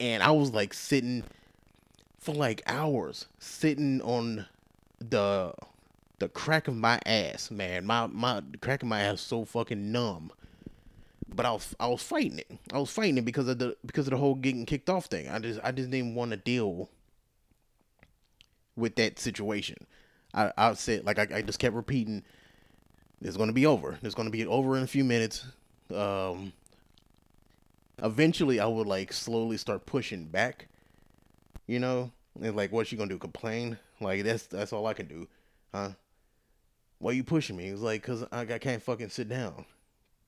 And 0.00 0.22
I 0.22 0.30
was 0.30 0.52
like 0.52 0.74
sitting 0.74 1.24
for 2.18 2.34
like 2.34 2.62
hours, 2.66 3.26
sitting 3.38 4.00
on 4.02 4.46
the 5.00 5.54
the 6.18 6.28
crack 6.28 6.68
of 6.68 6.76
my 6.76 7.00
ass, 7.06 7.50
man. 7.50 7.86
My 7.86 8.06
my 8.06 8.42
crack 8.60 8.82
of 8.82 8.88
my 8.88 9.00
ass 9.02 9.20
so 9.20 9.44
fucking 9.44 9.92
numb. 9.92 10.32
but 11.34 11.46
I 11.46 11.52
was 11.52 11.74
I 11.78 11.88
was 11.88 12.02
fighting 12.02 12.38
it. 12.38 12.50
I 12.72 12.78
was 12.78 12.90
fighting 12.90 13.18
it 13.18 13.24
because 13.24 13.48
of 13.48 13.58
the 13.58 13.76
because 13.84 14.06
of 14.06 14.12
the 14.12 14.16
whole 14.16 14.34
getting 14.34 14.66
kicked 14.66 14.90
off 14.90 15.06
thing. 15.06 15.28
I 15.28 15.38
just 15.38 15.60
I 15.62 15.72
just 15.72 15.90
didn't 15.90 16.14
want 16.14 16.30
to 16.32 16.36
deal 16.36 16.90
with 18.76 18.94
that 18.96 19.18
situation. 19.18 19.86
I 20.34 20.52
I 20.56 20.74
said 20.74 21.04
like 21.04 21.18
I, 21.18 21.38
I 21.38 21.42
just 21.42 21.58
kept 21.58 21.74
repeating, 21.74 22.22
"It's 23.20 23.36
gonna 23.36 23.52
be 23.52 23.66
over. 23.66 23.98
It's 24.02 24.14
gonna 24.14 24.30
be 24.30 24.46
over 24.46 24.76
in 24.76 24.82
a 24.82 24.88
few 24.88 25.04
minutes." 25.04 25.44
Um. 25.94 26.52
Eventually, 28.00 28.60
I 28.60 28.66
would 28.66 28.86
like 28.86 29.12
slowly 29.12 29.56
start 29.56 29.84
pushing 29.86 30.24
back. 30.24 30.68
You 31.66 31.80
know, 31.80 32.12
and 32.40 32.56
like, 32.56 32.72
what's 32.72 32.88
she 32.88 32.96
gonna 32.96 33.10
do? 33.10 33.18
Complain? 33.18 33.78
Like 34.00 34.24
that's 34.24 34.46
that's 34.46 34.72
all 34.72 34.86
I 34.86 34.94
can 34.94 35.06
do, 35.06 35.28
huh? 35.74 35.90
Why 37.00 37.12
you 37.12 37.24
pushing 37.24 37.56
me? 37.56 37.68
It's 37.68 37.80
like, 37.80 38.02
cause 38.02 38.24
I, 38.32 38.40
I 38.40 38.58
can't 38.58 38.82
fucking 38.82 39.10
sit 39.10 39.28
down 39.28 39.64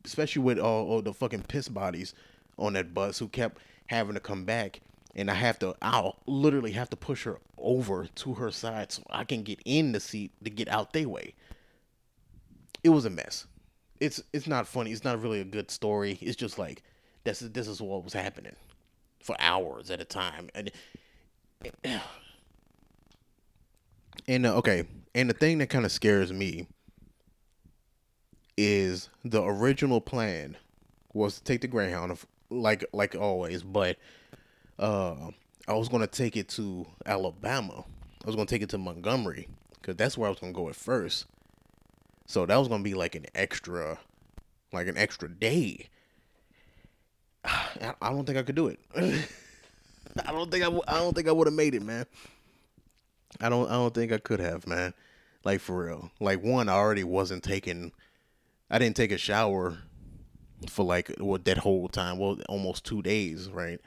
especially 0.05 0.43
with 0.43 0.59
all, 0.59 0.87
all 0.87 1.03
the 1.03 1.13
fucking 1.13 1.43
piss 1.43 1.69
bodies 1.69 2.15
on 2.59 2.73
that 2.75 2.95
bus 2.95 3.19
who 3.19 3.29
kept 3.29 3.59
having 3.87 4.15
to 4.15 4.21
come 4.21 4.45
back 4.45 4.81
and 5.15 5.31
I 5.31 5.35
have 5.35 5.59
to 5.61 5.75
I'll 5.83 6.19
literally 6.27 6.73
have 6.73 6.91
to 6.91 6.97
push 6.97 7.25
her 7.25 7.39
over 7.59 8.07
to 8.07 8.35
her 8.35 8.51
side 8.51 8.93
so 8.93 9.03
I 9.11 9.25
can 9.25 9.43
get 9.43 9.61
in 9.65 9.93
the 9.93 10.01
seat 10.01 10.33
to 10.45 10.51
get 10.51 10.69
out 10.69 10.93
their 10.93 11.09
way. 11.09 11.35
It 12.83 12.91
was 12.91 13.05
a 13.05 13.11
mess. 13.11 13.47
It's 14.01 14.23
it's 14.33 14.47
not 14.47 14.67
funny. 14.67 14.93
It's 14.93 15.05
not 15.05 15.21
really 15.21 15.41
a 15.41 15.45
good 15.45 15.71
story. 15.71 16.19
It's 16.21 16.37
just 16.37 16.59
like 16.59 16.83
this 17.25 17.43
is 17.43 17.51
this 17.53 17.69
is 17.69 17.81
what 17.81 18.05
was 18.05 18.13
happening 18.13 18.57
for 19.23 19.37
hours 19.39 19.91
at 19.91 20.01
a 20.01 20.05
time. 20.05 20.49
And 20.55 20.71
and 24.29 24.47
uh, 24.47 24.57
okay, 24.57 24.85
and 25.15 25.29
the 25.29 25.35
thing 25.35 25.59
that 25.59 25.69
kind 25.69 25.85
of 25.85 25.93
scares 25.93 26.33
me 26.33 26.67
is 28.57 29.09
the 29.25 29.43
original 29.43 30.01
plan 30.01 30.57
was 31.13 31.37
to 31.37 31.45
take 31.45 31.61
the 31.61 31.69
Greyhound, 31.69 32.19
like 32.51 32.85
like 32.93 33.15
always, 33.15 33.63
but 33.63 33.97
uh, 34.81 35.31
I 35.69 35.75
was 35.75 35.89
gonna 35.89 36.07
take 36.07 36.37
it 36.37 36.49
to 36.51 36.87
Alabama. 37.07 37.85
I 38.25 38.27
was 38.27 38.35
gonna 38.35 38.47
take 38.47 38.63
it 38.63 38.71
to 38.71 38.79
Montgomery 38.79 39.49
because 39.75 39.97
that's 39.97 40.19
where 40.19 40.27
I 40.27 40.31
was 40.31 40.41
gonna 40.41 40.53
go 40.53 40.69
at 40.69 40.75
first. 40.75 41.27
So 42.27 42.47
that 42.47 42.57
was 42.57 42.69
gonna 42.69 42.83
be 42.83 42.95
like 42.95 43.15
an 43.15 43.27
extra, 43.35 43.99
like 44.73 44.89
an 44.89 44.97
extra 44.97 45.29
day. 45.29 45.89
I 47.45 47.95
don't 48.01 48.25
think 48.25 48.39
I 48.39 48.43
could 48.43 48.57
do 48.57 48.69
it. 48.69 48.81
I 50.27 50.33
don't 50.33 50.51
think 50.51 50.63
I, 50.63 50.67
w- 50.67 50.83
I 50.89 50.95
don't 50.95 51.15
think 51.15 51.29
I 51.29 51.33
would 51.33 51.47
have 51.47 51.55
made 51.55 51.75
it, 51.75 51.83
man. 51.83 52.07
I 53.41 53.49
don't 53.49 53.69
I 53.69 53.75
don't 53.75 53.95
think 53.95 54.13
I 54.13 54.19
could 54.19 54.41
have, 54.41 54.67
man. 54.67 54.95
Like 55.45 55.61
for 55.61 55.85
real. 55.85 56.11
Like 56.21 56.43
one, 56.43 56.69
I 56.69 56.73
already 56.73 57.05
wasn't 57.05 57.45
taking 57.45 57.93
I 58.71 58.79
didn't 58.79 58.97
take 58.97 59.13
a 59.13 59.19
shower 59.19 59.79
for 60.69 60.85
like 60.85 61.09
what 61.19 61.45
that 61.45 61.59
whole 61.59 61.89
time, 61.89 62.19
well, 62.19 62.39
almost 62.49 62.85
two 62.85 63.03
days, 63.03 63.49
right? 63.51 63.81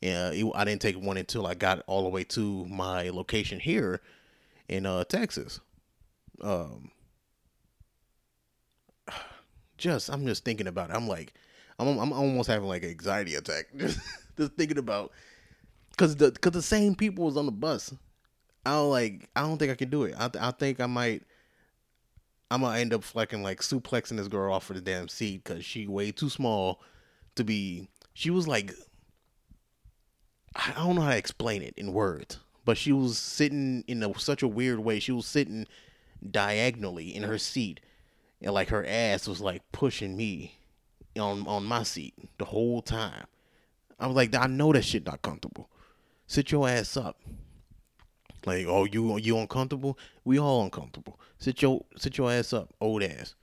Yeah, 0.00 0.32
I 0.54 0.64
didn't 0.64 0.82
take 0.82 1.00
one 1.00 1.16
until 1.16 1.46
I 1.46 1.54
got 1.54 1.82
all 1.86 2.02
the 2.02 2.08
way 2.10 2.24
to 2.24 2.66
my 2.66 3.08
location 3.10 3.58
here 3.58 4.00
in 4.68 4.86
uh, 4.86 5.04
Texas. 5.04 5.60
Um, 6.40 6.90
just 9.78 10.10
I'm 10.10 10.26
just 10.26 10.44
thinking 10.44 10.66
about 10.66 10.90
it. 10.90 10.96
I'm 10.96 11.08
like, 11.08 11.32
I'm 11.78 11.98
I'm 11.98 12.12
almost 12.12 12.48
having 12.48 12.68
like 12.68 12.82
an 12.82 12.90
anxiety 12.90 13.34
attack 13.34 13.66
just 13.76 13.98
just 14.36 14.52
thinking 14.52 14.78
about 14.78 15.12
because 15.90 16.16
the 16.16 16.30
because 16.30 16.52
the 16.52 16.62
same 16.62 16.94
people 16.94 17.24
was 17.24 17.36
on 17.36 17.46
the 17.46 17.52
bus. 17.52 17.94
I 18.64 18.72
don't 18.72 18.90
like 18.90 19.28
I 19.34 19.42
don't 19.42 19.58
think 19.58 19.72
I 19.72 19.76
can 19.76 19.90
do 19.90 20.04
it. 20.04 20.14
I 20.18 20.30
I 20.38 20.50
think 20.50 20.80
I 20.80 20.86
might 20.86 21.22
I'm 22.50 22.60
gonna 22.60 22.78
end 22.78 22.94
up 22.94 23.02
fucking 23.02 23.42
like 23.42 23.60
suplexing 23.60 24.16
this 24.16 24.28
girl 24.28 24.52
off 24.52 24.70
of 24.70 24.76
the 24.76 24.82
damn 24.82 25.08
seat 25.08 25.42
because 25.44 25.64
she 25.64 25.86
way 25.86 26.12
too 26.12 26.30
small 26.30 26.80
to 27.34 27.44
be. 27.44 27.88
She 28.14 28.30
was 28.30 28.46
like, 28.46 28.72
I 30.56 30.72
don't 30.76 30.96
know 30.96 31.02
how 31.02 31.10
to 31.10 31.16
explain 31.16 31.62
it 31.62 31.74
in 31.76 31.92
words, 31.92 32.38
but 32.64 32.78
she 32.78 32.92
was 32.92 33.18
sitting 33.18 33.84
in 33.86 34.02
a, 34.02 34.18
such 34.18 34.42
a 34.42 34.48
weird 34.48 34.78
way. 34.80 34.98
She 34.98 35.12
was 35.12 35.26
sitting 35.26 35.66
diagonally 36.28 37.14
in 37.14 37.24
her 37.24 37.38
seat, 37.38 37.80
and 38.40 38.54
like 38.54 38.68
her 38.70 38.84
ass 38.86 39.28
was 39.28 39.40
like 39.40 39.62
pushing 39.72 40.16
me 40.16 40.58
on 41.18 41.46
on 41.46 41.64
my 41.64 41.82
seat 41.82 42.14
the 42.38 42.46
whole 42.46 42.80
time. 42.80 43.26
I 43.98 44.06
was 44.06 44.16
like, 44.16 44.34
I 44.34 44.46
know 44.46 44.72
that 44.72 44.84
shit 44.84 45.06
not 45.06 45.22
comfortable. 45.22 45.68
Sit 46.26 46.50
your 46.52 46.68
ass 46.68 46.96
up. 46.96 47.20
Like, 48.46 48.66
oh, 48.66 48.84
you 48.84 49.18
you 49.18 49.36
uncomfortable? 49.38 49.98
We 50.24 50.38
all 50.38 50.64
uncomfortable. 50.64 51.20
Sit 51.38 51.60
your 51.60 51.84
sit 51.96 52.16
your 52.16 52.32
ass 52.32 52.52
up, 52.52 52.72
old 52.80 53.02
ass. 53.02 53.34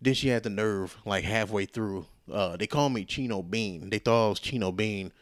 Then 0.00 0.14
she 0.14 0.28
had 0.28 0.42
the 0.42 0.50
nerve, 0.50 0.96
like 1.04 1.24
halfway 1.24 1.66
through. 1.66 2.06
Uh, 2.30 2.56
they 2.56 2.66
call 2.66 2.88
me 2.88 3.04
Chico 3.04 3.42
Bean. 3.42 3.90
They 3.90 3.98
thought 3.98 4.26
I 4.26 4.28
was 4.30 4.40
Chico 4.40 4.72
Bean 4.72 5.12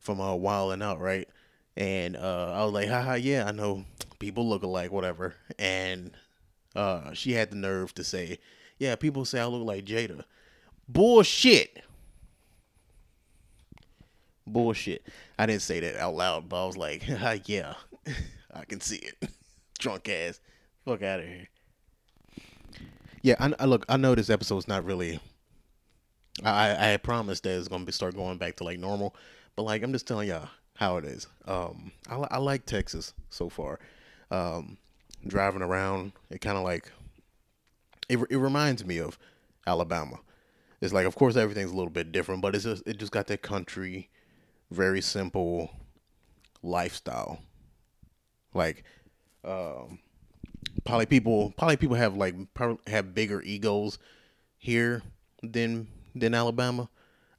from 0.00 0.20
uh, 0.20 0.34
Wild 0.34 0.72
'N 0.72 0.82
Out, 0.82 1.00
right? 1.00 1.28
And 1.76 2.16
uh, 2.16 2.52
I 2.52 2.64
was 2.64 2.72
like, 2.72 2.88
haha, 2.88 3.14
yeah, 3.14 3.44
I 3.46 3.52
know 3.52 3.84
people 4.18 4.48
look 4.48 4.62
alike, 4.62 4.90
whatever. 4.90 5.34
And 5.58 6.12
uh, 6.74 7.12
she 7.12 7.32
had 7.32 7.50
the 7.50 7.56
nerve 7.56 7.94
to 7.94 8.04
say, 8.04 8.38
yeah, 8.78 8.96
people 8.96 9.24
say 9.24 9.40
I 9.40 9.46
look 9.46 9.66
like 9.66 9.84
Jada. 9.84 10.24
Bullshit. 10.88 11.82
Bullshit. 14.46 15.06
I 15.38 15.46
didn't 15.46 15.62
say 15.62 15.80
that 15.80 15.96
out 15.96 16.14
loud, 16.14 16.48
but 16.48 16.62
I 16.62 16.66
was 16.66 16.76
like, 16.76 17.06
yeah. 17.46 17.74
I 18.54 18.64
can 18.64 18.80
see 18.80 18.96
it. 18.96 19.30
Drunk 19.78 20.08
ass. 20.08 20.40
Fuck 20.84 21.02
out 21.02 21.20
of 21.20 21.26
here. 21.26 21.48
Yeah, 23.22 23.36
I, 23.38 23.52
I 23.60 23.64
look. 23.66 23.84
I 23.88 23.96
know 23.96 24.14
this 24.14 24.30
episode's 24.30 24.66
not 24.66 24.84
really. 24.84 25.20
I 26.42 26.94
I 26.94 26.96
promised 26.96 27.42
that 27.42 27.58
it's 27.58 27.68
gonna 27.68 27.84
be 27.84 27.92
start 27.92 28.16
going 28.16 28.38
back 28.38 28.56
to 28.56 28.64
like 28.64 28.78
normal, 28.78 29.14
but 29.60 29.66
like 29.66 29.82
I'm 29.82 29.92
just 29.92 30.06
telling 30.06 30.28
y'all 30.28 30.48
how 30.76 30.96
it 30.96 31.04
is. 31.04 31.26
Um, 31.46 31.92
I 32.08 32.16
I 32.30 32.38
like 32.38 32.64
Texas 32.64 33.12
so 33.28 33.48
far. 33.48 33.78
Um, 34.30 34.78
driving 35.26 35.62
around, 35.62 36.12
it 36.30 36.40
kind 36.40 36.56
of 36.56 36.64
like 36.64 36.90
it 38.08 38.18
it 38.30 38.38
reminds 38.38 38.84
me 38.84 38.98
of 38.98 39.18
Alabama. 39.66 40.20
It's 40.80 40.94
like, 40.94 41.04
of 41.06 41.14
course, 41.14 41.36
everything's 41.36 41.72
a 41.72 41.76
little 41.76 41.90
bit 41.90 42.10
different, 42.10 42.40
but 42.40 42.54
it's 42.54 42.64
just 42.64 42.82
it 42.86 42.98
just 42.98 43.12
got 43.12 43.26
that 43.26 43.42
country, 43.42 44.08
very 44.70 45.02
simple 45.02 45.70
lifestyle 46.62 47.40
like, 48.54 48.84
um, 49.44 49.98
probably 50.84 51.06
people, 51.06 51.52
probably 51.56 51.76
people 51.76 51.96
have 51.96 52.16
like 52.16 52.34
have 52.86 53.14
bigger 53.14 53.42
egos 53.42 53.98
here 54.58 55.02
than 55.42 55.88
than 56.14 56.34
Alabama. 56.34 56.88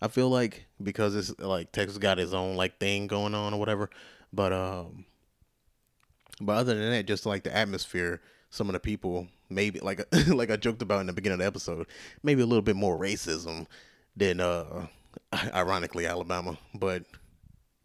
I 0.02 0.08
feel 0.08 0.30
like 0.30 0.66
because 0.82 1.16
it's 1.16 1.38
like 1.40 1.72
Texas 1.72 1.98
got 1.98 2.20
its 2.20 2.34
own 2.34 2.56
like 2.56 2.80
thing 2.80 3.08
going 3.08 3.36
on 3.36 3.54
or 3.54 3.60
whatever. 3.60 3.90
But 4.34 4.52
um, 4.52 5.06
but 6.40 6.54
other 6.54 6.76
than 6.76 6.90
that, 6.92 7.06
just 7.06 7.26
like 7.26 7.44
the 7.44 7.56
atmosphere, 7.56 8.22
some 8.50 8.68
of 8.68 8.74
the 8.74 8.80
people 8.80 9.28
maybe 9.50 9.80
like 9.80 10.02
like 10.28 10.50
I 10.50 10.56
joked 10.56 10.82
about 10.82 11.02
in 11.02 11.08
the 11.08 11.14
beginning 11.14 11.36
of 11.36 11.40
the 11.40 11.46
episode, 11.46 11.88
maybe 12.24 12.42
a 12.42 12.46
little 12.46 12.64
bit 12.64 12.76
more 12.76 12.98
racism 12.98 13.68
than 14.16 14.40
uh, 14.40 14.88
ironically 15.54 16.06
Alabama, 16.08 16.58
but 16.74 17.04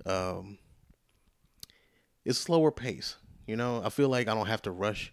um, 0.06 0.58
it's 2.24 2.38
slower 2.38 2.70
pace. 2.70 3.16
You 3.46 3.56
know, 3.56 3.82
I 3.84 3.90
feel 3.90 4.08
like 4.08 4.26
I 4.28 4.34
don't 4.34 4.46
have 4.46 4.62
to 4.62 4.70
rush. 4.70 5.12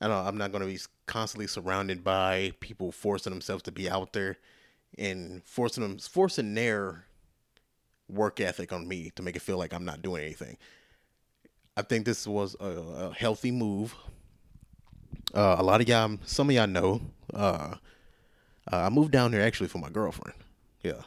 I 0.00 0.08
know 0.08 0.14
I'm 0.14 0.38
not 0.38 0.50
going 0.50 0.62
to 0.62 0.68
be 0.68 0.80
constantly 1.06 1.46
surrounded 1.46 2.02
by 2.02 2.52
people 2.58 2.90
forcing 2.90 3.32
themselves 3.32 3.62
to 3.64 3.72
be 3.72 3.88
out 3.88 4.12
there 4.12 4.38
and 4.98 5.42
forcing 5.44 5.82
them 5.82 5.98
forcing 5.98 6.54
their 6.54 7.06
work 8.08 8.40
ethic 8.40 8.72
on 8.72 8.86
me 8.86 9.10
to 9.16 9.22
make 9.22 9.36
it 9.36 9.42
feel 9.42 9.58
like 9.58 9.72
I'm 9.72 9.84
not 9.84 10.02
doing 10.02 10.22
anything. 10.22 10.56
I 11.76 11.82
think 11.82 12.04
this 12.04 12.26
was 12.26 12.54
a, 12.60 12.66
a 12.66 13.14
healthy 13.14 13.50
move. 13.50 13.94
Uh, 15.34 15.56
a 15.58 15.62
lot 15.62 15.80
of 15.80 15.88
y'all, 15.88 16.18
some 16.26 16.50
of 16.50 16.54
y'all 16.54 16.66
know, 16.66 17.00
uh, 17.32 17.76
uh, 18.70 18.76
I 18.76 18.90
moved 18.90 19.12
down 19.12 19.32
here 19.32 19.40
actually 19.40 19.68
for 19.68 19.78
my 19.78 19.88
girlfriend. 19.88 20.36
Yeah, 20.82 21.02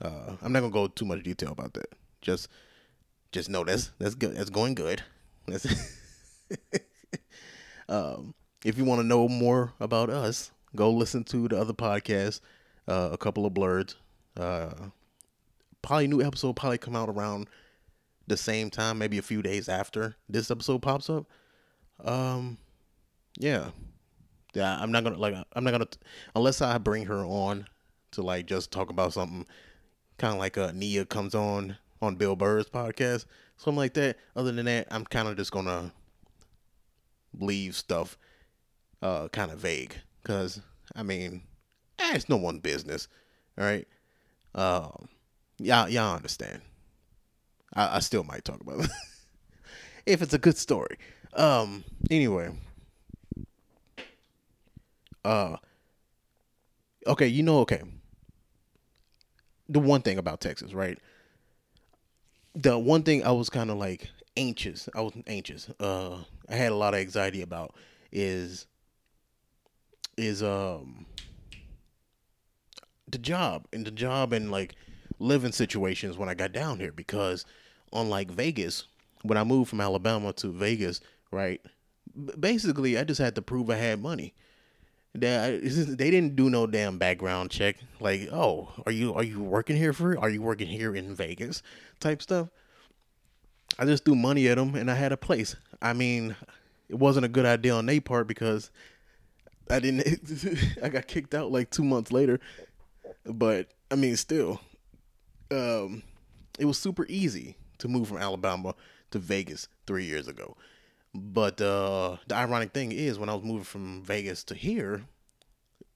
uh, 0.00 0.36
I'm 0.40 0.52
not 0.52 0.60
gonna 0.60 0.72
go 0.72 0.88
too 0.88 1.04
much 1.04 1.22
detail 1.22 1.52
about 1.52 1.74
that. 1.74 1.92
Just 2.22 2.48
just 3.32 3.50
know 3.50 3.64
that's 3.64 3.90
that's 3.98 4.14
good. 4.14 4.36
That's 4.36 4.50
going 4.50 4.74
good. 4.74 5.02
That's 5.46 5.66
um, 7.88 8.34
if 8.64 8.78
you 8.78 8.84
want 8.84 9.00
to 9.00 9.06
know 9.06 9.28
more 9.28 9.74
about 9.78 10.10
us, 10.10 10.50
go 10.74 10.90
listen 10.90 11.24
to 11.24 11.48
the 11.48 11.60
other 11.60 11.74
podcast, 11.74 12.40
uh, 12.88 13.10
a 13.12 13.18
couple 13.18 13.46
of 13.46 13.54
blurs. 13.54 13.96
Uh, 14.36 14.70
probably 15.82 16.08
new 16.08 16.22
episode 16.22 16.54
probably 16.56 16.78
come 16.78 16.96
out 16.96 17.08
around 17.08 17.48
the 18.26 18.36
same 18.36 18.70
time, 18.70 18.98
maybe 18.98 19.18
a 19.18 19.22
few 19.22 19.42
days 19.42 19.68
after 19.68 20.16
this 20.28 20.50
episode 20.50 20.82
pops 20.82 21.08
up. 21.08 21.26
Um, 22.04 22.58
yeah, 23.38 23.70
yeah. 24.54 24.76
I'm 24.80 24.92
not 24.92 25.04
gonna 25.04 25.18
like. 25.18 25.34
I'm 25.52 25.64
not 25.64 25.70
gonna 25.70 25.88
unless 26.34 26.60
I 26.60 26.78
bring 26.78 27.06
her 27.06 27.24
on 27.24 27.66
to 28.12 28.22
like 28.22 28.46
just 28.46 28.70
talk 28.70 28.90
about 28.90 29.12
something, 29.12 29.46
kind 30.18 30.34
of 30.34 30.38
like 30.38 30.58
uh, 30.58 30.72
Nia 30.74 31.04
comes 31.04 31.34
on 31.34 31.76
on 32.02 32.16
Bill 32.16 32.36
Burr's 32.36 32.68
podcast, 32.68 33.26
something 33.56 33.78
like 33.78 33.94
that. 33.94 34.16
Other 34.34 34.52
than 34.52 34.66
that, 34.66 34.88
I'm 34.90 35.04
kind 35.04 35.28
of 35.28 35.36
just 35.36 35.52
gonna 35.52 35.92
leave 37.38 37.76
stuff 37.76 38.16
uh 39.02 39.28
kind 39.28 39.50
of 39.50 39.58
vague 39.58 39.94
because 40.22 40.60
I 40.94 41.02
mean, 41.02 41.42
eh, 41.98 42.12
it's 42.14 42.28
no 42.28 42.36
one 42.36 42.58
business. 42.58 43.08
All 43.58 43.64
right, 43.64 43.86
Um, 44.54 45.08
y'all 45.58 45.88
y'all 45.88 46.16
understand. 46.16 46.62
I, 47.74 47.96
I 47.96 47.98
still 48.00 48.24
might 48.24 48.44
talk 48.44 48.60
about 48.60 48.80
it 48.84 48.90
if 50.06 50.22
it's 50.22 50.34
a 50.34 50.38
good 50.38 50.56
story. 50.56 50.98
Um, 51.34 51.84
anyway. 52.10 52.50
Uh, 55.24 55.56
okay, 57.06 57.26
you 57.26 57.42
know, 57.42 57.58
okay. 57.60 57.82
The 59.68 59.78
one 59.80 60.02
thing 60.02 60.18
about 60.18 60.40
Texas, 60.40 60.72
right? 60.74 60.98
The 62.54 62.78
one 62.78 63.02
thing 63.02 63.24
I 63.24 63.30
was 63.32 63.50
kind 63.50 63.70
of 63.70 63.76
like 63.78 64.08
anxious. 64.36 64.88
I 64.94 65.00
was 65.02 65.12
anxious. 65.26 65.68
Uh, 65.78 66.24
I 66.48 66.54
had 66.54 66.72
a 66.72 66.76
lot 66.76 66.94
of 66.94 67.00
anxiety 67.00 67.42
about 67.42 67.74
is 68.12 68.66
is 70.16 70.42
um 70.42 71.06
the 73.08 73.18
job 73.18 73.66
and 73.72 73.86
the 73.86 73.90
job 73.90 74.32
and 74.32 74.50
like 74.50 74.74
living 75.18 75.52
situations 75.52 76.18
when 76.18 76.28
I 76.28 76.34
got 76.34 76.52
down 76.52 76.78
here 76.78 76.92
because 76.92 77.44
unlike 77.92 78.30
Vegas, 78.30 78.86
when 79.22 79.38
I 79.38 79.44
moved 79.44 79.70
from 79.70 79.80
Alabama 79.80 80.32
to 80.34 80.48
Vegas, 80.48 81.00
right? 81.30 81.60
Basically, 82.38 82.98
I 82.98 83.04
just 83.04 83.20
had 83.20 83.34
to 83.34 83.42
prove 83.42 83.70
I 83.70 83.76
had 83.76 84.00
money. 84.00 84.34
They, 85.14 85.60
they 85.62 86.10
didn't 86.10 86.36
do 86.36 86.50
no 86.50 86.66
damn 86.66 86.98
background 86.98 87.50
check. 87.50 87.76
Like, 88.00 88.28
oh, 88.32 88.72
are 88.84 88.92
you 88.92 89.14
are 89.14 89.22
you 89.22 89.42
working 89.42 89.76
here 89.76 89.92
for? 89.92 90.18
Are 90.18 90.30
you 90.30 90.42
working 90.42 90.68
here 90.68 90.94
in 90.94 91.14
Vegas? 91.14 91.62
Type 92.00 92.22
stuff. 92.22 92.48
I 93.78 93.84
just 93.84 94.04
threw 94.04 94.14
money 94.14 94.48
at 94.48 94.56
them 94.56 94.74
and 94.74 94.90
I 94.90 94.94
had 94.94 95.12
a 95.12 95.16
place. 95.16 95.56
I 95.82 95.92
mean, 95.92 96.36
it 96.88 96.94
wasn't 96.94 97.26
a 97.26 97.28
good 97.28 97.44
idea 97.44 97.74
on 97.74 97.86
their 97.86 98.00
part 98.00 98.26
because 98.26 98.70
I 99.70 99.80
didn't. 99.80 100.78
I 100.82 100.88
got 100.88 101.06
kicked 101.06 101.34
out 101.34 101.50
like 101.50 101.70
two 101.70 101.84
months 101.84 102.12
later. 102.12 102.40
But 103.26 103.68
I 103.90 103.96
mean, 103.96 104.16
still, 104.16 104.60
um, 105.50 106.02
it 106.58 106.64
was 106.64 106.78
super 106.78 107.06
easy 107.08 107.56
to 107.78 107.88
move 107.88 108.08
from 108.08 108.18
Alabama 108.18 108.74
to 109.10 109.18
Vegas 109.18 109.68
three 109.86 110.04
years 110.04 110.28
ago. 110.28 110.56
But 111.14 111.60
uh, 111.60 112.16
the 112.26 112.34
ironic 112.34 112.72
thing 112.72 112.92
is, 112.92 113.18
when 113.18 113.28
I 113.28 113.34
was 113.34 113.44
moving 113.44 113.64
from 113.64 114.02
Vegas 114.02 114.44
to 114.44 114.54
here, 114.54 115.04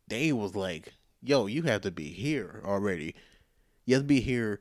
they 0.09 0.33
was 0.33 0.57
like, 0.57 0.95
"Yo, 1.23 1.47
you 1.47 1.63
have 1.63 1.83
to 1.83 1.91
be 1.91 2.09
here 2.09 2.63
already. 2.65 3.15
You 3.85 3.97
have 3.97 4.05
to 4.05 4.09
be 4.09 4.21
here, 4.21 4.61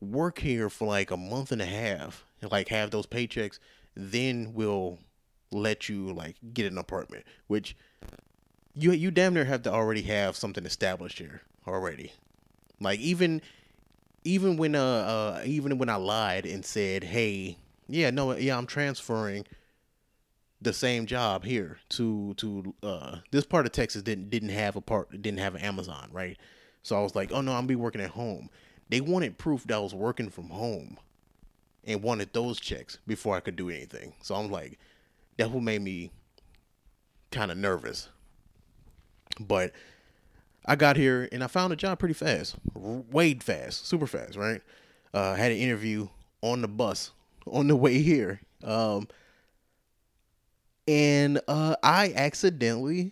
work 0.00 0.38
here 0.38 0.68
for 0.68 0.86
like 0.86 1.10
a 1.10 1.16
month 1.16 1.52
and 1.52 1.62
a 1.62 1.66
half, 1.66 2.24
and 2.42 2.50
like 2.50 2.68
have 2.68 2.90
those 2.90 3.06
paychecks. 3.06 3.58
Then 3.94 4.52
we'll 4.52 4.98
let 5.52 5.88
you 5.88 6.12
like 6.12 6.36
get 6.52 6.70
an 6.70 6.78
apartment." 6.78 7.24
Which 7.46 7.76
you 8.74 8.92
you 8.92 9.10
damn 9.10 9.34
near 9.34 9.44
have 9.44 9.62
to 9.62 9.72
already 9.72 10.02
have 10.02 10.36
something 10.36 10.66
established 10.66 11.18
here 11.18 11.42
already. 11.70 12.12
Like 12.80 13.00
even 13.00 13.42
even 14.24 14.56
when 14.56 14.74
uh, 14.74 14.82
uh 14.82 15.42
even 15.44 15.78
when 15.78 15.88
I 15.88 15.96
lied 15.96 16.46
and 16.46 16.64
said, 16.64 17.04
"Hey, 17.04 17.58
yeah, 17.88 18.10
no, 18.10 18.36
yeah, 18.36 18.56
I'm 18.56 18.66
transferring 18.66 19.46
the 20.62 20.72
same 20.72 21.06
job 21.06 21.44
here 21.44 21.78
to 21.90 22.34
to 22.34 22.74
uh 22.82 23.18
this 23.30 23.46
part 23.46 23.66
of 23.66 23.72
Texas 23.72 24.02
didn't 24.02 24.30
didn't 24.30 24.50
have 24.50 24.76
a 24.76 24.80
part 24.80 25.10
didn't 25.10 25.38
have 25.38 25.54
an 25.54 25.62
Amazon, 25.62 26.08
right? 26.12 26.38
So 26.82 26.96
I 26.96 27.02
was 27.02 27.14
like, 27.14 27.32
"Oh 27.32 27.40
no, 27.40 27.52
I'm 27.52 27.66
be 27.66 27.76
working 27.76 28.00
at 28.00 28.10
home." 28.10 28.50
They 28.88 29.00
wanted 29.00 29.38
proof 29.38 29.64
that 29.68 29.76
I 29.76 29.78
was 29.78 29.94
working 29.94 30.30
from 30.30 30.50
home 30.50 30.98
and 31.84 32.02
wanted 32.02 32.32
those 32.32 32.60
checks 32.60 32.98
before 33.06 33.36
I 33.36 33.40
could 33.40 33.56
do 33.56 33.70
anything. 33.70 34.14
So 34.22 34.34
I'm 34.34 34.50
like, 34.50 34.78
that's 35.36 35.50
what 35.50 35.62
made 35.62 35.80
me 35.80 36.10
kind 37.30 37.50
of 37.50 37.56
nervous. 37.56 38.08
But 39.38 39.72
I 40.70 40.76
got 40.76 40.96
here 40.96 41.28
and 41.32 41.42
I 41.42 41.48
found 41.48 41.72
a 41.72 41.76
job 41.76 41.98
pretty 41.98 42.14
fast, 42.14 42.54
way 42.76 43.34
fast, 43.34 43.88
super 43.88 44.06
fast, 44.06 44.36
right? 44.36 44.62
Uh, 45.12 45.34
had 45.34 45.50
an 45.50 45.58
interview 45.58 46.06
on 46.42 46.62
the 46.62 46.68
bus 46.68 47.10
on 47.48 47.66
the 47.66 47.74
way 47.74 48.00
here, 48.02 48.40
um, 48.62 49.08
and 50.86 51.40
uh, 51.48 51.74
I 51.82 52.12
accidentally 52.14 53.10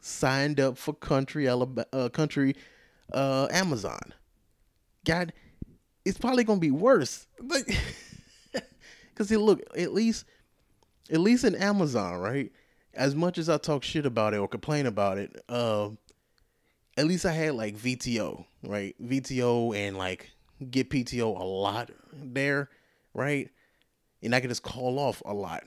signed 0.00 0.58
up 0.58 0.78
for 0.78 0.94
country 0.94 1.46
Alabama, 1.46 1.86
uh, 1.92 2.08
country 2.08 2.56
uh, 3.12 3.48
Amazon. 3.50 4.14
God, 5.04 5.34
it's 6.06 6.16
probably 6.16 6.44
gonna 6.44 6.60
be 6.60 6.70
worse, 6.70 7.26
like, 7.42 7.68
cause 9.14 9.30
look, 9.30 9.60
at 9.76 9.92
least, 9.92 10.24
at 11.10 11.20
least 11.20 11.44
in 11.44 11.54
Amazon, 11.56 12.20
right? 12.20 12.50
As 12.94 13.14
much 13.14 13.36
as 13.36 13.50
I 13.50 13.58
talk 13.58 13.82
shit 13.82 14.06
about 14.06 14.32
it 14.32 14.38
or 14.38 14.48
complain 14.48 14.86
about 14.86 15.18
it, 15.18 15.38
um, 15.50 15.98
at 16.96 17.06
least 17.06 17.24
I 17.24 17.32
had 17.32 17.54
like 17.54 17.76
VTO, 17.76 18.44
right? 18.64 18.94
VTO 19.02 19.76
and 19.76 19.96
like 19.96 20.30
get 20.70 20.90
PTO 20.90 21.38
a 21.38 21.44
lot 21.44 21.90
there, 22.12 22.68
right? 23.14 23.50
And 24.22 24.34
I 24.34 24.40
could 24.40 24.50
just 24.50 24.62
call 24.62 24.98
off 24.98 25.22
a 25.24 25.32
lot. 25.32 25.64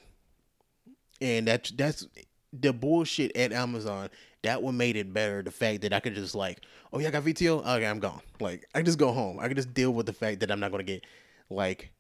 And 1.22 1.48
that's 1.48 1.72
that's 1.72 2.08
the 2.54 2.74
bullshit 2.74 3.36
at 3.36 3.52
Amazon. 3.52 4.10
That 4.44 4.62
one 4.62 4.78
made 4.78 4.96
it 4.96 5.12
better. 5.12 5.42
The 5.42 5.52
fact 5.52 5.82
that 5.82 5.94
I 5.94 6.00
could 6.00 6.14
just 6.14 6.36
like, 6.36 6.62
oh 6.94 7.00
yeah, 7.00 7.08
I 7.08 7.12
got 7.12 7.24
VTO. 7.24 7.62
Okay, 7.62 7.88
I'm 7.88 8.00
gone. 8.00 8.22
Like 8.40 8.68
I 8.76 8.82
just 8.82 9.00
go 9.00 9.12
home. 9.12 9.40
I 9.40 9.48
could 9.48 9.58
just 9.58 9.74
deal 9.74 9.92
with 9.92 10.06
the 10.06 10.14
fact 10.14 10.42
that 10.42 10.52
I'm 10.52 10.60
not 10.60 10.72
gonna 10.72 10.84
get 10.84 11.06
like 11.50 11.92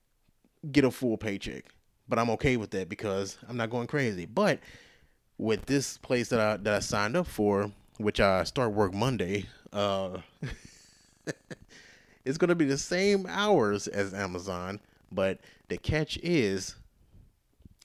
get 0.71 0.85
a 0.85 0.91
full 0.91 1.17
paycheck. 1.17 1.65
But 2.07 2.19
I'm 2.19 2.29
okay 2.31 2.55
with 2.57 2.69
that 2.71 2.87
because 2.87 3.37
I'm 3.49 3.57
not 3.57 3.71
going 3.71 3.87
crazy. 3.87 4.27
But 4.27 4.59
with 5.37 5.65
this 5.65 5.97
place 5.97 6.29
that 6.29 6.39
I 6.39 6.57
that 6.57 6.73
I 6.73 6.79
signed 6.79 7.17
up 7.17 7.25
for, 7.27 7.71
which 7.97 8.19
I 8.19 8.43
start 8.43 8.73
work 8.73 8.93
Monday, 8.93 9.45
uh, 9.73 10.17
it's 12.25 12.37
gonna 12.37 12.55
be 12.55 12.65
the 12.65 12.77
same 12.77 13.25
hours 13.27 13.87
as 13.87 14.13
Amazon, 14.13 14.79
but 15.11 15.39
the 15.69 15.77
catch 15.77 16.17
is, 16.17 16.75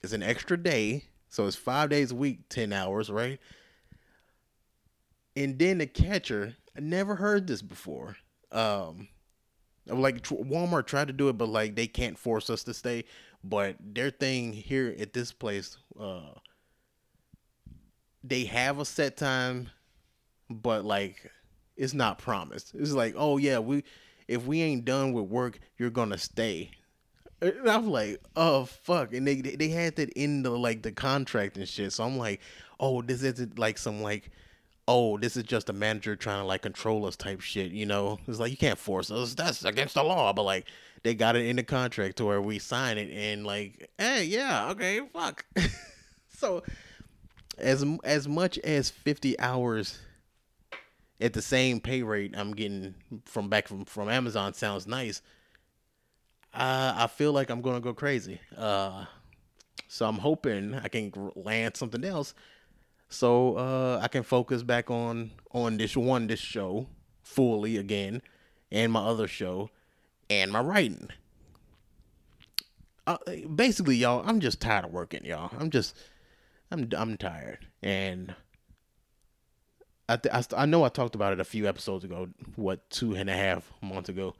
it's 0.03 0.13
an 0.13 0.23
extra 0.23 0.57
day, 0.57 1.05
so 1.29 1.47
it's 1.47 1.55
five 1.55 1.89
days 1.89 2.11
a 2.11 2.15
week, 2.15 2.49
ten 2.49 2.73
hours, 2.73 3.09
right? 3.09 3.39
And 5.35 5.57
then 5.57 5.77
the 5.77 5.87
catcher, 5.87 6.55
I 6.75 6.81
never 6.81 7.15
heard 7.15 7.47
this 7.47 7.61
before. 7.61 8.17
Um, 8.51 9.07
like 9.87 10.23
Walmart 10.23 10.87
tried 10.87 11.07
to 11.07 11.13
do 11.13 11.29
it, 11.29 11.37
but 11.37 11.47
like 11.47 11.75
they 11.75 11.87
can't 11.87 12.17
force 12.17 12.49
us 12.49 12.63
to 12.65 12.73
stay. 12.73 13.05
But 13.43 13.77
their 13.79 14.09
thing 14.09 14.53
here 14.53 14.93
at 14.99 15.13
this 15.13 15.31
place, 15.31 15.77
uh, 15.99 16.33
they 18.23 18.45
have 18.45 18.79
a 18.79 18.85
set 18.85 19.17
time 19.17 19.69
but 20.51 20.85
like 20.85 21.31
it's 21.77 21.93
not 21.93 22.19
promised. 22.19 22.73
It's 22.75 22.91
like, 22.91 23.15
oh 23.17 23.37
yeah, 23.37 23.59
we 23.59 23.83
if 24.27 24.45
we 24.45 24.61
ain't 24.61 24.85
done 24.85 25.13
with 25.13 25.25
work, 25.25 25.59
you're 25.77 25.89
gonna 25.89 26.17
stay. 26.17 26.71
And 27.41 27.67
I'm 27.67 27.89
like, 27.89 28.21
oh 28.35 28.65
fuck, 28.65 29.13
and 29.13 29.27
they 29.27 29.41
they 29.41 29.69
had 29.69 29.95
that 29.95 30.09
in 30.09 30.43
the 30.43 30.51
like 30.51 30.83
the 30.83 30.91
contract 30.91 31.57
and 31.57 31.67
shit. 31.67 31.93
So 31.93 32.03
I'm 32.03 32.17
like, 32.17 32.39
oh, 32.79 33.01
this 33.01 33.23
isn't 33.23 33.57
like 33.57 33.77
some 33.77 34.01
like, 34.01 34.29
oh, 34.87 35.17
this 35.17 35.35
is 35.35 35.43
just 35.43 35.69
a 35.69 35.73
manager 35.73 36.15
trying 36.15 36.41
to 36.41 36.45
like 36.45 36.61
control 36.61 37.05
us 37.05 37.15
type 37.15 37.41
shit. 37.41 37.71
You 37.71 37.85
know, 37.85 38.19
it's 38.27 38.39
like 38.39 38.51
you 38.51 38.57
can't 38.57 38.79
force 38.79 39.09
us. 39.09 39.33
That's 39.33 39.65
against 39.65 39.95
the 39.95 40.03
law. 40.03 40.33
But 40.33 40.43
like 40.43 40.67
they 41.03 41.15
got 41.15 41.35
it 41.35 41.47
in 41.47 41.55
the 41.55 41.63
contract 41.63 42.17
to 42.17 42.25
where 42.25 42.41
we 42.41 42.59
sign 42.59 42.97
it 42.97 43.11
and 43.11 43.45
like, 43.45 43.89
hey, 43.97 44.25
yeah, 44.25 44.69
okay, 44.69 45.01
fuck. 45.11 45.45
so 46.29 46.61
as 47.57 47.83
as 48.03 48.27
much 48.27 48.59
as 48.59 48.89
fifty 48.89 49.39
hours 49.39 49.99
at 51.21 51.33
the 51.33 51.41
same 51.41 51.79
pay 51.79 52.03
rate 52.03 52.33
I'm 52.35 52.53
getting 52.53 52.95
from 53.25 53.47
back 53.47 53.67
from, 53.67 53.85
from 53.85 54.09
Amazon 54.09 54.53
sounds 54.53 54.87
nice. 54.87 55.21
Uh, 56.53 56.93
I 56.95 57.07
feel 57.07 57.31
like 57.31 57.49
I'm 57.49 57.61
gonna 57.61 57.79
go 57.79 57.93
crazy. 57.93 58.41
Uh, 58.57 59.05
so 59.87 60.05
I'm 60.05 60.17
hoping 60.17 60.75
I 60.75 60.87
can 60.87 61.11
land 61.35 61.77
something 61.77 62.03
else, 62.03 62.33
so 63.09 63.55
uh, 63.55 63.99
I 64.01 64.07
can 64.07 64.23
focus 64.23 64.63
back 64.63 64.89
on 64.89 65.31
on 65.51 65.77
this 65.77 65.95
one 65.95 66.27
this 66.27 66.39
show 66.39 66.87
fully 67.23 67.77
again, 67.77 68.21
and 68.71 68.91
my 68.91 69.01
other 69.01 69.27
show, 69.27 69.69
and 70.29 70.51
my 70.51 70.59
writing. 70.61 71.09
Uh, 73.07 73.17
basically, 73.55 73.95
y'all, 73.95 74.23
I'm 74.25 74.39
just 74.39 74.59
tired 74.59 74.85
of 74.85 74.91
working, 74.91 75.25
y'all. 75.25 75.51
I'm 75.57 75.69
just, 75.69 75.95
I'm 76.69 76.89
I'm 76.95 77.17
tired, 77.17 77.67
and 77.81 78.35
I, 80.13 80.17
th- 80.17 80.33
I, 80.33 80.63
I 80.63 80.65
know 80.65 80.83
I 80.83 80.89
talked 80.89 81.15
about 81.15 81.33
it 81.33 81.39
a 81.39 81.45
few 81.45 81.67
episodes 81.67 82.03
ago, 82.03 82.29
what 82.55 82.89
two 82.89 83.15
and 83.15 83.29
a 83.29 83.33
half 83.33 83.71
months 83.81 84.09
ago. 84.09 84.35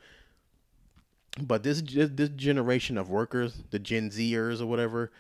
But 1.42 1.64
this 1.64 1.82
this 1.82 2.30
generation 2.30 2.98
of 2.98 3.10
workers, 3.10 3.64
the 3.72 3.80
Gen 3.80 4.10
Zers 4.10 4.62
or 4.62 4.66
whatever, 4.66 5.12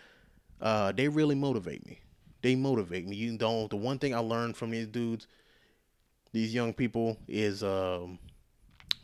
uh, 0.62 0.92
they 0.92 1.08
really 1.08 1.36
motivate 1.36 1.86
me. 1.86 2.00
They 2.42 2.56
motivate 2.56 3.08
me. 3.08 3.16
You 3.16 3.38
know, 3.38 3.68
the 3.68 3.78
one 3.78 4.00
thing 4.00 4.14
I 4.14 4.20
learned 4.20 4.58
from 4.58 4.72
these 4.72 4.88
dudes, 4.88 5.28
these 6.34 6.54
young 6.54 6.74
people, 6.74 7.18
is 7.28 7.64
um, 7.64 8.20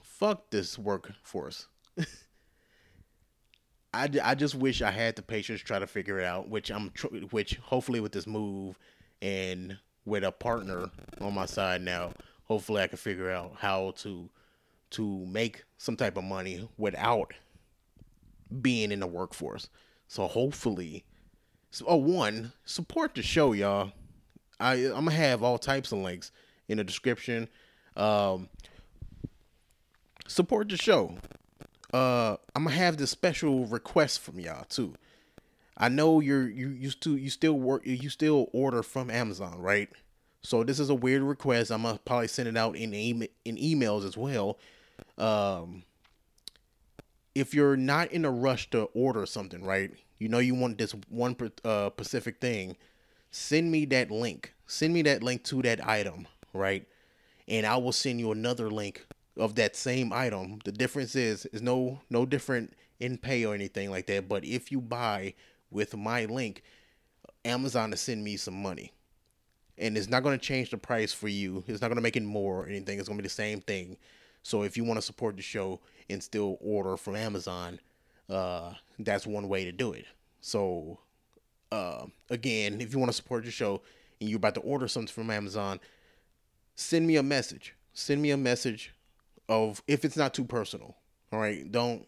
fuck 0.04 0.50
this 0.50 0.78
workforce. 0.78 1.68
I, 3.94 4.10
I 4.24 4.36
just 4.36 4.56
wish 4.56 4.82
I 4.82 4.92
had 4.92 5.16
the 5.16 5.22
patience 5.22 5.62
to 5.62 5.66
try 5.66 5.80
to 5.80 5.88
figure 5.88 6.20
it 6.20 6.26
out, 6.26 6.50
which 6.50 6.70
I'm 6.70 6.92
tr- 6.92 7.08
which 7.32 7.56
hopefully 7.56 8.00
with 8.00 8.12
this 8.12 8.28
move 8.28 8.78
and 9.22 9.78
with 10.08 10.24
a 10.24 10.32
partner 10.32 10.90
on 11.20 11.34
my 11.34 11.46
side 11.46 11.82
now, 11.82 12.14
hopefully 12.46 12.82
I 12.82 12.88
can 12.88 12.98
figure 12.98 13.30
out 13.30 13.56
how 13.60 13.92
to 13.98 14.30
to 14.92 15.26
make 15.26 15.66
some 15.78 15.98
type 15.98 16.16
of 16.16 16.24
money 16.24 16.68
without 16.78 17.34
being 18.62 18.94
in 18.94 19.02
the 19.02 19.08
workforce. 19.08 19.68
So 20.08 20.26
hopefully, 20.28 21.04
so, 21.72 21.84
oh 21.88 21.98
one 21.98 22.54
support 22.64 23.16
the 23.16 23.22
show, 23.22 23.52
y'all. 23.52 23.92
I 24.62 24.76
I'm 24.76 25.06
gonna 25.06 25.12
have 25.12 25.44
all 25.44 25.58
types 25.58 25.92
of 25.92 26.00
links 26.00 26.32
in 26.70 26.78
the 26.78 26.86
description. 26.86 27.50
Um, 27.98 28.48
support 30.26 30.70
the 30.70 30.78
show. 30.78 31.18
Uh, 31.94 32.38
I'm 32.56 32.64
gonna 32.64 32.76
have 32.78 32.96
this 32.96 33.12
special 33.12 33.66
request 33.66 34.22
from 34.22 34.40
y'all 34.40 34.64
too. 34.70 34.94
I 35.78 35.90
know 35.90 36.20
you're 36.20 36.50
you 36.50 36.70
used 36.70 37.02
to 37.04 37.16
you 37.16 37.30
still 37.30 37.54
work 37.54 37.84
you 37.86 38.10
still 38.10 38.50
order 38.52 38.82
from 38.82 39.12
Amazon, 39.12 39.60
right? 39.60 39.90
So 40.42 40.64
this 40.64 40.80
is 40.80 40.90
a 40.90 40.96
weird 40.96 41.22
request. 41.22 41.72
I'm 41.72 41.84
gonna 41.84 42.00
probably 42.04 42.28
send 42.28 42.48
it 42.48 42.58
out 42.58 42.76
in 42.76 42.94
in 42.94 43.58
emails 43.58 44.06
as 44.06 44.18
well. 44.18 44.58
Um, 45.18 45.84
if 47.36 47.54
you're 47.54 47.78
not 47.78 48.12
in 48.12 48.26
a 48.26 48.32
rush 48.32 48.70
to 48.72 48.84
order 48.96 49.26
something, 49.28 49.64
right? 49.64 49.92
You 50.18 50.30
know 50.30 50.40
you 50.40 50.56
want 50.56 50.80
this 50.80 50.96
one 51.10 51.36
uh, 51.64 51.92
specific 51.92 52.42
thing. 52.42 52.76
Send 53.30 53.72
me 53.72 53.86
that 53.86 54.10
link. 54.10 54.54
Send 54.66 54.94
me 54.94 55.04
that 55.04 55.22
link 55.22 55.44
to 55.44 55.62
that 55.62 55.88
item, 55.88 56.28
right? 56.54 56.88
And 57.48 57.66
I 57.68 57.78
will 57.78 57.92
send 57.92 58.20
you 58.20 58.32
another 58.32 58.72
link 58.72 59.06
of 59.38 59.54
that 59.56 59.76
same 59.76 60.12
item. 60.12 60.60
The 60.66 60.72
difference 60.72 61.16
is 61.16 61.46
is 61.48 61.62
no 61.62 62.00
no 62.10 62.26
different 62.26 62.74
in 63.00 63.18
pay 63.20 63.46
or 63.46 63.54
anything 63.54 63.92
like 63.92 64.08
that. 64.08 64.28
But 64.28 64.44
if 64.44 64.72
you 64.72 64.82
buy 64.82 65.36
with 65.72 65.96
my 65.96 66.26
link, 66.26 66.64
Amazon 67.46 67.92
to 67.92 67.98
send 67.98 68.24
me 68.24 68.38
some 68.38 68.62
money. 68.62 68.94
And 69.78 69.98
it's 69.98 70.10
not 70.10 70.24
going 70.24 70.38
to 70.38 70.44
change 70.44 70.72
the 70.72 70.78
price 70.78 71.14
for 71.14 71.28
you. 71.28 71.64
It's 71.68 71.82
not 71.82 71.88
going 71.88 71.98
to 71.98 72.02
make 72.02 72.16
it 72.16 72.24
more 72.24 72.64
or 72.64 72.68
anything. 72.68 73.00
It's 73.00 73.08
going 73.08 73.18
to 73.18 73.22
be 73.22 73.28
the 73.28 73.34
same 73.34 73.62
thing. 73.62 73.98
So 74.44 74.64
if 74.64 74.76
you 74.78 74.84
want 74.84 74.98
to 74.98 75.06
support 75.06 75.36
the 75.36 75.44
show 75.44 75.80
and 76.10 76.24
still 76.24 76.58
order 76.62 76.98
from 76.98 77.16
Amazon, 77.16 77.80
uh, 78.30 78.74
that's 78.98 79.28
one 79.28 79.48
way 79.50 79.66
to 79.66 79.72
do 79.72 79.94
it. 79.94 80.06
So 80.42 81.00
uh, 81.72 82.06
again, 82.30 82.82
if 82.82 82.94
you 82.94 83.00
want 83.00 83.10
to 83.10 83.16
support 83.16 83.46
the 83.46 83.52
show 83.52 83.82
and 84.20 84.30
you're 84.30 84.38
about 84.38 84.56
to 84.56 84.62
order 84.62 84.88
something 84.88 85.14
from 85.14 85.30
Amazon, 85.30 85.80
send 86.76 87.06
me 87.06 87.18
a 87.18 87.24
message. 87.24 87.76
Send 87.94 88.22
me 88.22 88.32
a 88.32 88.38
message 88.38 88.94
of 89.50 89.82
if 89.88 90.06
it's 90.06 90.18
not 90.18 90.34
too 90.34 90.46
personal. 90.46 90.96
All 91.32 91.40
right, 91.40 91.70
don't. 91.72 92.08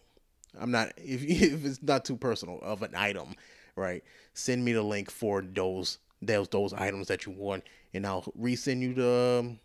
I'm 0.58 0.70
not 0.70 0.92
if 0.96 1.22
if 1.22 1.64
it's 1.64 1.82
not 1.82 2.04
too 2.04 2.16
personal 2.16 2.58
of 2.62 2.82
an 2.82 2.94
item, 2.94 3.34
right? 3.76 4.02
Send 4.34 4.64
me 4.64 4.72
the 4.72 4.82
link 4.82 5.10
for 5.10 5.42
those 5.42 5.98
those 6.22 6.48
those 6.48 6.72
items 6.72 7.08
that 7.08 7.26
you 7.26 7.32
want, 7.32 7.64
and 7.94 8.06
I'll 8.06 8.22
resend 8.38 8.80
you 8.80 8.94
the 8.94 9.38
um, 9.40 9.60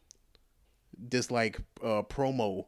this 0.98 1.32
like 1.32 1.60
uh, 1.84 2.04
promo 2.04 2.65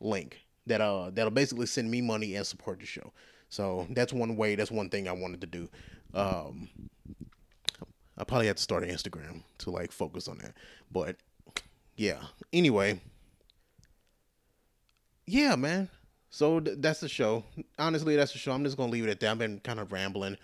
link 0.00 0.40
that 0.66 0.80
uh 0.80 1.10
that'll 1.10 1.30
basically 1.30 1.66
send 1.66 1.90
me 1.90 2.00
money 2.00 2.34
and 2.34 2.46
support 2.46 2.80
the 2.80 2.86
show. 2.86 3.12
So 3.48 3.86
that's 3.90 4.12
one 4.12 4.36
way. 4.36 4.56
That's 4.56 4.70
one 4.70 4.90
thing 4.90 5.06
I 5.06 5.12
wanted 5.12 5.40
to 5.42 5.46
do. 5.46 5.68
Um, 6.12 6.68
I 8.16 8.24
probably 8.24 8.46
have 8.46 8.56
to 8.56 8.62
start 8.62 8.84
an 8.84 8.90
Instagram 8.90 9.42
to 9.58 9.70
like 9.70 9.92
focus 9.92 10.28
on 10.28 10.38
that. 10.38 10.54
But 10.90 11.16
yeah. 11.96 12.18
Anyway, 12.52 13.00
yeah, 15.26 15.56
man. 15.56 15.88
So 16.34 16.58
th- 16.58 16.78
that's 16.80 16.98
the 16.98 17.08
show. 17.08 17.44
Honestly, 17.78 18.16
that's 18.16 18.32
the 18.32 18.40
show. 18.40 18.50
I'm 18.50 18.64
just 18.64 18.76
gonna 18.76 18.90
leave 18.90 19.06
it 19.06 19.10
at 19.10 19.20
that. 19.20 19.30
I've 19.30 19.38
been 19.38 19.60
kind 19.60 19.78
of 19.78 19.92
rambling. 19.92 20.36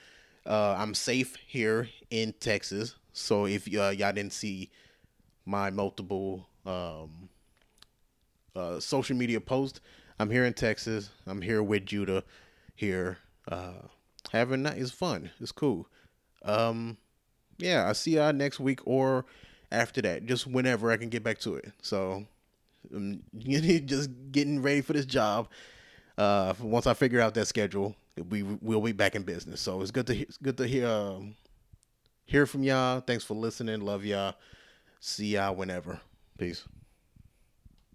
Uh, 0.46 0.76
I'm 0.78 0.94
safe 0.94 1.34
here 1.48 1.88
in 2.10 2.32
Texas. 2.38 2.94
So 3.12 3.46
if 3.46 3.66
uh, 3.66 3.88
y'all 3.88 4.12
didn't 4.12 4.32
see 4.32 4.70
my 5.46 5.68
multiple 5.70 6.46
um, 6.64 7.28
uh, 8.54 8.78
social 8.78 9.16
media 9.16 9.40
posts, 9.40 9.80
I'm 10.20 10.30
here 10.30 10.44
in 10.44 10.52
Texas. 10.54 11.10
I'm 11.26 11.42
here 11.42 11.60
with 11.60 11.86
Judah. 11.86 12.22
Here, 12.76 13.18
uh, 13.48 13.88
having 14.30 14.62
that 14.62 14.78
is 14.78 14.92
fun. 14.92 15.30
It's 15.40 15.50
cool. 15.50 15.88
Um, 16.44 16.98
yeah, 17.58 17.86
I'll 17.86 17.94
see 17.94 18.12
y'all 18.12 18.32
next 18.32 18.60
week 18.60 18.78
or 18.84 19.24
after 19.72 20.00
that, 20.02 20.24
just 20.26 20.46
whenever 20.46 20.92
I 20.92 20.98
can 20.98 21.08
get 21.08 21.24
back 21.24 21.40
to 21.40 21.56
it. 21.56 21.72
So, 21.82 22.26
um, 22.94 23.24
just 23.36 24.10
getting 24.30 24.62
ready 24.62 24.82
for 24.82 24.92
this 24.92 25.04
job. 25.04 25.48
Uh, 26.20 26.52
once 26.60 26.86
I 26.86 26.92
figure 26.92 27.18
out 27.18 27.32
that 27.32 27.46
schedule, 27.46 27.96
we 28.28 28.42
will 28.42 28.82
be 28.82 28.92
back 28.92 29.14
in 29.16 29.22
business. 29.22 29.58
So 29.62 29.80
it's 29.80 29.90
good 29.90 30.06
to 30.08 30.14
it's 30.14 30.36
good 30.36 30.58
to 30.58 30.66
hear 30.66 30.86
um, 30.86 31.34
hear 32.26 32.44
from 32.44 32.62
y'all. 32.62 33.00
Thanks 33.00 33.24
for 33.24 33.32
listening. 33.32 33.80
Love 33.80 34.04
y'all. 34.04 34.34
See 35.00 35.28
y'all 35.28 35.54
whenever. 35.54 35.98
Peace. 36.36 36.68